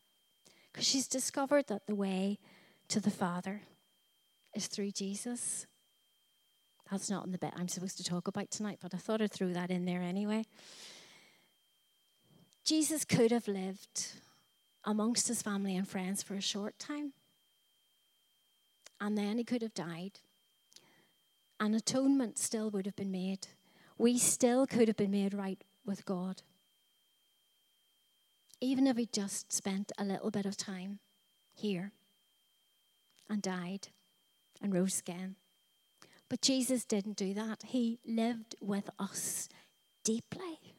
because 0.71 0.87
she's 0.87 1.07
discovered 1.07 1.67
that 1.67 1.87
the 1.87 1.95
way 1.95 2.39
to 2.87 2.99
the 2.99 3.11
Father 3.11 3.61
is 4.55 4.67
through 4.67 4.91
Jesus. 4.91 5.65
That's 6.89 7.09
not 7.09 7.25
in 7.25 7.31
the 7.31 7.37
bit 7.37 7.53
I'm 7.55 7.67
supposed 7.67 7.97
to 7.97 8.03
talk 8.03 8.27
about 8.27 8.51
tonight, 8.51 8.79
but 8.81 8.93
I 8.93 8.97
thought 8.97 9.21
I'd 9.21 9.31
throw 9.31 9.53
that 9.53 9.71
in 9.71 9.85
there 9.85 10.01
anyway. 10.01 10.43
Jesus 12.65 13.05
could 13.05 13.31
have 13.31 13.47
lived 13.47 14.13
amongst 14.83 15.27
his 15.27 15.41
family 15.41 15.75
and 15.75 15.87
friends 15.87 16.21
for 16.21 16.35
a 16.35 16.41
short 16.41 16.77
time, 16.79 17.13
and 18.99 19.17
then 19.17 19.37
he 19.37 19.43
could 19.43 19.61
have 19.61 19.73
died. 19.73 20.19
An 21.59 21.73
atonement 21.73 22.37
still 22.37 22.69
would 22.71 22.85
have 22.85 22.95
been 22.95 23.11
made. 23.11 23.47
We 23.97 24.17
still 24.17 24.65
could 24.65 24.87
have 24.87 24.97
been 24.97 25.11
made 25.11 25.33
right 25.33 25.63
with 25.85 26.05
God. 26.05 26.41
Even 28.61 28.85
if 28.85 28.95
he 28.95 29.07
just 29.11 29.51
spent 29.51 29.91
a 29.97 30.05
little 30.05 30.29
bit 30.29 30.45
of 30.45 30.55
time 30.55 30.99
here 31.51 31.91
and 33.27 33.41
died 33.41 33.87
and 34.61 34.73
rose 34.73 34.99
again. 34.99 35.35
But 36.29 36.41
Jesus 36.41 36.85
didn't 36.85 37.17
do 37.17 37.33
that. 37.33 37.63
He 37.67 37.99
lived 38.05 38.55
with 38.61 38.89
us 38.99 39.49
deeply. 40.03 40.75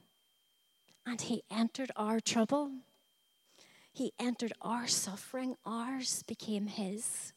And 1.05 1.21
he 1.21 1.43
entered 1.51 1.91
our 1.97 2.21
trouble. 2.21 2.71
He 3.93 4.13
entered 4.19 4.53
our 4.63 4.87
suffering. 4.87 5.57
Ours 5.67 6.23
became 6.23 6.69
his. 6.69 7.33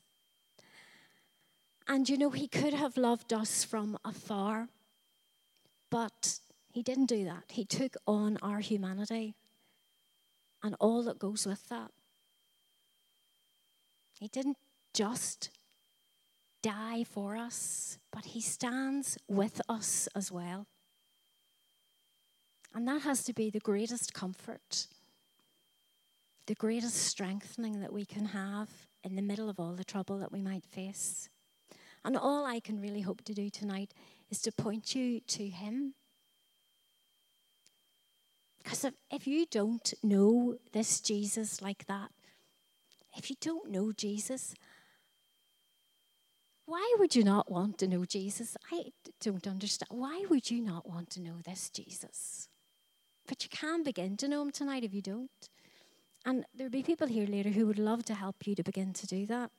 And 1.88 2.08
you 2.08 2.18
know, 2.18 2.30
he 2.30 2.48
could 2.48 2.74
have 2.74 2.98
loved 2.98 3.34
us 3.34 3.64
from 3.64 3.98
afar, 4.06 4.70
but 5.90 6.40
he 6.72 6.82
didn't 6.82 7.06
do 7.08 7.26
that. 7.26 7.44
He 7.50 7.66
took 7.66 7.96
on 8.08 8.38
our 8.42 8.60
humanity 8.60 9.36
and 10.66 10.76
all 10.80 11.04
that 11.04 11.20
goes 11.20 11.46
with 11.46 11.70
that. 11.70 11.92
He 14.20 14.28
didn't 14.28 14.58
just 14.96 15.52
die 16.64 17.04
for 17.04 17.38
us, 17.38 18.00
but 18.12 18.26
He 18.26 18.42
stands 18.42 19.16
with 19.28 19.62
us 19.70 20.10
as 20.16 20.32
well. 20.32 20.66
And 22.74 22.88
that 22.88 23.04
has 23.04 23.24
to 23.26 23.34
be 23.34 23.52
the 23.52 23.60
greatest 23.60 24.16
comfort, 24.16 24.88
the 26.48 26.56
greatest 26.56 26.96
strengthening 26.96 27.82
that 27.82 27.94
we 27.94 28.04
can 28.04 28.26
have 28.26 28.70
in 29.04 29.16
the 29.16 29.22
middle 29.22 29.50
of 29.50 29.60
all 29.60 29.74
the 29.74 29.84
trouble 29.84 30.18
that 30.18 30.32
we 30.32 30.42
might 30.42 30.66
face. 30.66 31.30
And 32.04 32.18
all 32.18 32.44
I 32.44 32.60
can 32.60 32.82
really 32.82 33.02
hope 33.02 33.24
to 33.26 33.36
do 33.36 33.52
tonight 33.52 33.94
is 34.32 34.42
to 34.42 34.52
point 34.52 34.96
you 34.96 35.20
to 35.20 35.48
Him. 35.48 35.94
Because 38.66 38.84
if, 38.84 38.94
if 39.12 39.28
you 39.28 39.46
don't 39.46 39.94
know 40.02 40.56
this 40.74 41.00
Jesus 41.00 41.62
like 41.62 41.86
that, 41.86 42.10
if 43.16 43.30
you 43.30 43.36
don't 43.40 43.70
know 43.70 43.92
Jesus, 43.92 44.56
why 46.66 46.96
would 46.98 47.16
you 47.16 47.24
not 47.24 47.50
want 47.50 47.78
to 47.78 47.88
know 47.88 48.06
Jesus? 48.06 48.58
I 48.72 48.86
don't 49.22 49.46
understand. 49.46 49.90
Why 49.92 50.26
would 50.32 50.50
you 50.50 50.62
not 50.62 50.90
want 50.90 51.12
to 51.12 51.22
know 51.22 51.36
this 51.46 51.70
Jesus? 51.70 52.50
But 53.28 53.44
you 53.44 53.50
can 53.50 53.84
begin 53.84 54.18
to 54.18 54.28
know 54.28 54.42
him 54.42 54.52
tonight 54.52 54.84
if 54.84 54.96
you 54.96 55.02
don't. 55.04 55.30
And 56.26 56.44
there'll 56.56 56.72
be 56.72 56.82
people 56.82 57.06
here 57.06 57.28
later 57.28 57.50
who 57.52 57.68
would 57.68 57.78
love 57.78 58.04
to 58.06 58.16
help 58.16 58.48
you 58.48 58.56
to 58.56 58.64
begin 58.64 58.94
to 58.94 59.06
do 59.06 59.28
that. 59.28 59.52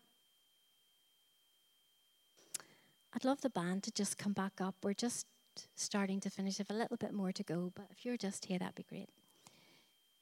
I'd 3.15 3.25
love 3.25 3.41
the 3.43 3.51
band 3.51 3.85
to 3.85 3.93
just 3.93 4.19
come 4.19 4.33
back 4.33 4.61
up. 4.61 4.75
We're 4.83 4.95
just 4.95 5.27
starting 5.75 6.21
to 6.21 6.31
finish. 6.31 6.59
Have 6.59 6.71
a 6.71 6.75
little 6.75 6.97
bit 6.97 7.13
more 7.13 7.33
to 7.33 7.43
go, 7.43 7.73
but 7.75 7.87
if 7.91 8.05
you're 8.05 8.17
just 8.17 8.47
here, 8.47 8.59
that'd 8.59 8.75
be 8.75 8.85
great. 8.89 9.09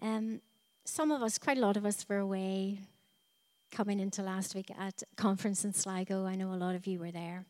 Um, 0.01 0.41
some 0.85 1.11
of 1.11 1.23
us, 1.23 1.39
quite 1.39 1.59
a 1.59 1.61
lot 1.61 1.77
of 1.77 1.87
us, 1.87 2.05
were 2.09 2.19
away 2.19 2.81
coming 3.71 4.01
into 4.01 4.23
last 4.23 4.55
week 4.55 4.71
at 4.79 5.03
conference 5.17 5.65
in 5.65 5.73
Sligo. 5.73 6.27
I 6.27 6.37
know 6.37 6.53
a 6.53 6.57
lot 6.57 6.75
of 6.75 6.87
you 6.87 6.99
were 6.99 7.11
there. 7.11 7.47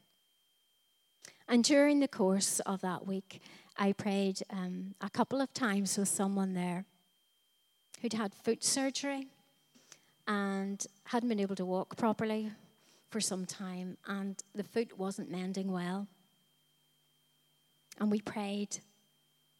And 1.49 1.63
during 1.63 2.01
the 2.01 2.09
course 2.09 2.61
of 2.61 2.81
that 2.81 3.07
week, 3.07 3.43
I 3.77 3.93
prayed 3.93 4.41
um, 4.51 4.95
a 5.01 5.11
couple 5.11 5.41
of 5.41 5.53
times 5.53 5.99
with 5.99 6.09
someone 6.09 6.55
there 6.55 6.87
who'd 8.01 8.15
had 8.15 8.35
foot 8.35 8.65
surgery 8.65 9.29
and 10.27 10.87
hadn't 11.07 11.29
been 11.29 11.41
able 11.41 11.57
to 11.57 11.65
walk 11.65 11.97
properly 11.97 12.51
for 13.11 13.21
some 13.21 13.47
time, 13.47 13.97
and 14.07 14.43
the 14.55 14.65
foot 14.65 14.99
wasn't 14.99 15.31
mending 15.31 15.71
well. 15.71 16.09
And 17.99 18.11
we 18.11 18.21
prayed. 18.21 18.79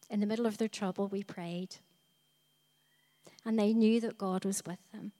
In 0.09 0.19
the 0.19 0.25
middle 0.25 0.45
of 0.45 0.57
their 0.57 0.67
trouble, 0.67 1.07
we 1.07 1.23
prayed. 1.23 1.77
And 3.45 3.57
they 3.57 3.73
knew 3.73 3.99
that 4.01 4.17
God 4.17 4.45
was 4.45 4.63
with 4.65 4.79
them. 4.91 5.11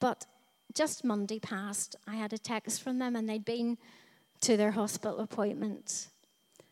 But 0.00 0.26
just 0.74 1.04
Monday 1.04 1.38
passed, 1.38 1.96
I 2.06 2.16
had 2.16 2.32
a 2.32 2.38
text 2.38 2.82
from 2.82 2.98
them, 2.98 3.16
and 3.16 3.28
they'd 3.28 3.44
been 3.44 3.78
to 4.42 4.56
their 4.56 4.70
hospital 4.72 5.18
appointment, 5.20 6.08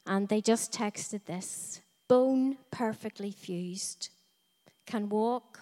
and 0.07 0.29
they 0.29 0.40
just 0.40 0.72
texted 0.72 1.25
this 1.25 1.81
bone 2.09 2.59
perfectly 2.70 3.33
fused, 3.33 4.11
can 4.87 5.09
walk, 5.09 5.61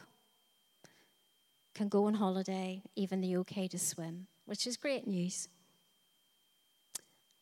can 1.74 1.88
go 1.88 2.04
on 2.04 2.14
holiday, 2.14 2.82
even 2.94 3.20
the 3.20 3.36
okay 3.38 3.66
to 3.68 3.78
swim, 3.78 4.26
which 4.44 4.66
is 4.66 4.76
great 4.76 5.06
news. 5.06 5.48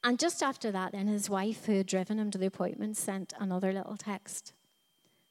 And 0.05 0.19
just 0.19 0.43
after 0.43 0.73
that, 0.73 0.93
then 0.93 1.07
his 1.07 1.31
wife, 1.31 1.67
who 1.67 1.77
had 1.77 1.87
driven 1.87 2.19
him 2.19 2.31
to 2.33 2.39
the 2.39 2.47
appointment, 2.47 2.97
sent 2.97 3.33
another 3.39 3.73
little 3.73 3.97
text. 3.97 4.53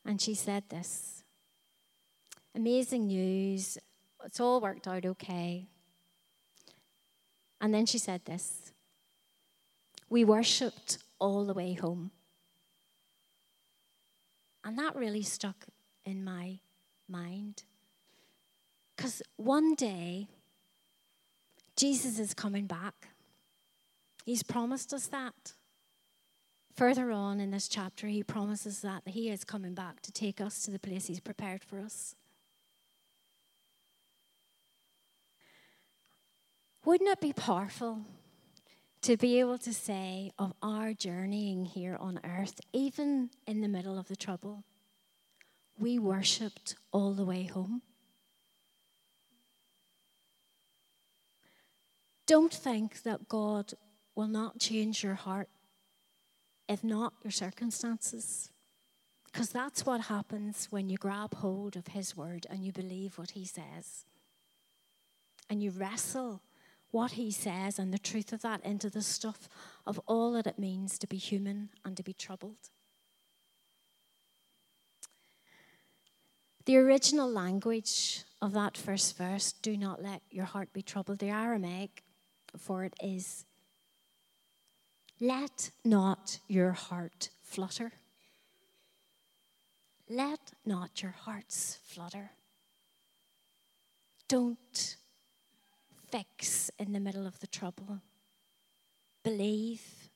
And 0.05 0.21
she 0.21 0.34
said 0.34 0.63
this 0.69 1.23
Amazing 2.55 3.07
news. 3.07 3.77
It's 4.23 4.39
all 4.39 4.62
worked 4.62 4.88
out 4.88 5.05
okay. 5.05 5.67
And 7.60 7.73
then 7.73 7.86
she 7.86 7.97
said 7.97 8.25
this 8.25 8.71
We 10.10 10.23
worshipped 10.23 10.99
all 11.19 11.45
the 11.45 11.53
way 11.53 11.73
home. 11.73 12.12
And 14.63 14.77
that 14.77 14.95
really 14.95 15.23
stuck 15.23 15.65
in 16.05 16.23
my 16.23 16.60
mind. 17.10 17.63
Because 18.95 19.21
one 19.38 19.73
day, 19.75 20.27
Jesus 21.75 22.19
is 22.19 22.34
coming 22.34 22.67
back. 22.67 23.11
He's 24.25 24.43
promised 24.43 24.93
us 24.93 25.07
that. 25.07 25.53
Further 26.75 27.12
on 27.12 27.39
in 27.39 27.51
this 27.51 27.67
chapter, 27.67 28.07
he 28.07 28.23
promises 28.23 28.81
that 28.81 29.03
he 29.05 29.29
is 29.29 29.43
coming 29.43 29.73
back 29.73 30.01
to 30.01 30.12
take 30.12 30.39
us 30.39 30.63
to 30.63 30.71
the 30.71 30.79
place 30.79 31.07
he's 31.07 31.19
prepared 31.19 31.63
for 31.63 31.79
us. 31.79 32.15
Wouldn't 36.86 37.10
it 37.10 37.21
be 37.21 37.34
powerful 37.34 38.05
to 39.01 39.17
be 39.17 39.39
able 39.39 39.57
to 39.60 39.73
say 39.73 40.31
of 40.39 40.53
our 40.63 40.93
journeying 40.93 41.65
here 41.65 41.97
on 41.99 42.19
earth, 42.23 42.60
even 42.73 43.29
in 43.45 43.62
the 43.62 43.67
middle 43.67 43.99
of 43.99 44.07
the 44.07 44.15
trouble, 44.15 44.63
we 45.77 45.99
worshipped 45.99 46.75
all 46.91 47.13
the 47.13 47.25
way 47.25 47.43
home? 47.43 47.81
Don't 52.25 52.53
think 52.53 53.03
that 53.03 53.27
God 53.27 53.73
will 54.15 54.28
not 54.28 54.60
change 54.60 55.04
your 55.04 55.15
heart, 55.15 55.50
if 56.67 56.84
not 56.84 57.13
your 57.24 57.32
circumstances. 57.32 58.52
Because 59.26 59.50
that's 59.50 59.86
what 59.86 60.02
happens 60.02 60.67
when 60.69 60.89
you 60.89 60.97
grab 60.97 61.36
hold 61.36 61.76
of 61.76 61.88
His 61.88 62.15
word 62.17 62.45
and 62.50 62.65
you 62.65 62.71
believe 62.71 63.17
what 63.17 63.32
He 63.32 63.45
says. 63.45 64.06
And 65.50 65.63
you 65.63 65.71
wrestle 65.71 66.41
what 66.91 67.12
he 67.12 67.32
says 67.32 67.80
and 67.80 67.93
the 67.93 68.00
truth 68.00 68.32
of 68.34 68.41
that 68.41 68.63
into 68.65 68.89
the 68.89 69.02
stuff 69.02 69.50
of 69.88 70.00
all 70.06 70.34
that 70.34 70.45
it 70.45 70.60
means 70.60 71.00
to 71.00 71.08
be 71.08 71.17
human 71.17 71.69
and 71.84 71.97
to 71.97 72.04
be 72.04 72.13
troubled. 72.13 72.69
The 76.65 76.78
original 76.78 77.32
language 77.32 78.24
of 78.41 78.54
that 78.54 78.78
first 78.78 79.17
verse, 79.17 79.52
do 79.52 79.76
not 79.76 80.04
let 80.04 80.21
your 80.30 80.45
heart 80.45 80.71
be 80.74 80.82
troubled, 80.82 81.19
the 81.19 81.30
Aramaic 81.30 82.04
for 82.58 82.84
it 82.84 82.93
is, 83.02 83.45
let 85.21 85.69
not 85.86 86.39
your 86.47 86.71
heart 86.71 87.29
flutter. 87.43 87.91
Let 90.10 90.39
not 90.65 91.01
your 91.03 91.12
hearts 91.12 91.77
flutter. 91.84 92.31
Don't 94.27 94.97
fix 96.10 96.71
in 96.79 96.91
the 96.91 96.99
middle 96.99 97.27
of 97.27 97.39
the 97.39 97.47
trouble. 97.47 98.01
Believe, 99.23 100.10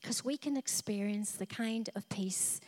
because 0.00 0.24
we 0.24 0.36
can 0.36 0.56
experience 0.56 1.32
the 1.32 1.46
kind 1.46 1.88
of 1.94 2.08
peace 2.08 2.60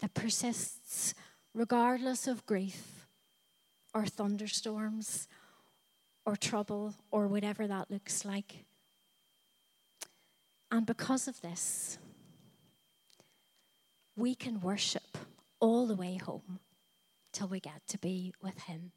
that 0.00 0.14
persists 0.14 1.14
regardless 1.52 2.26
of 2.26 2.46
grief 2.46 3.06
or 3.92 4.06
thunderstorms 4.06 5.28
or 6.24 6.34
trouble 6.34 6.94
or 7.10 7.28
whatever 7.28 7.66
that 7.66 7.90
looks 7.90 8.24
like. 8.24 8.65
And 10.70 10.84
because 10.84 11.28
of 11.28 11.40
this, 11.40 11.98
we 14.16 14.34
can 14.34 14.60
worship 14.60 15.18
all 15.60 15.86
the 15.86 15.94
way 15.94 16.16
home 16.16 16.60
till 17.32 17.48
we 17.48 17.60
get 17.60 17.86
to 17.88 17.98
be 17.98 18.32
with 18.42 18.58
Him. 18.62 18.92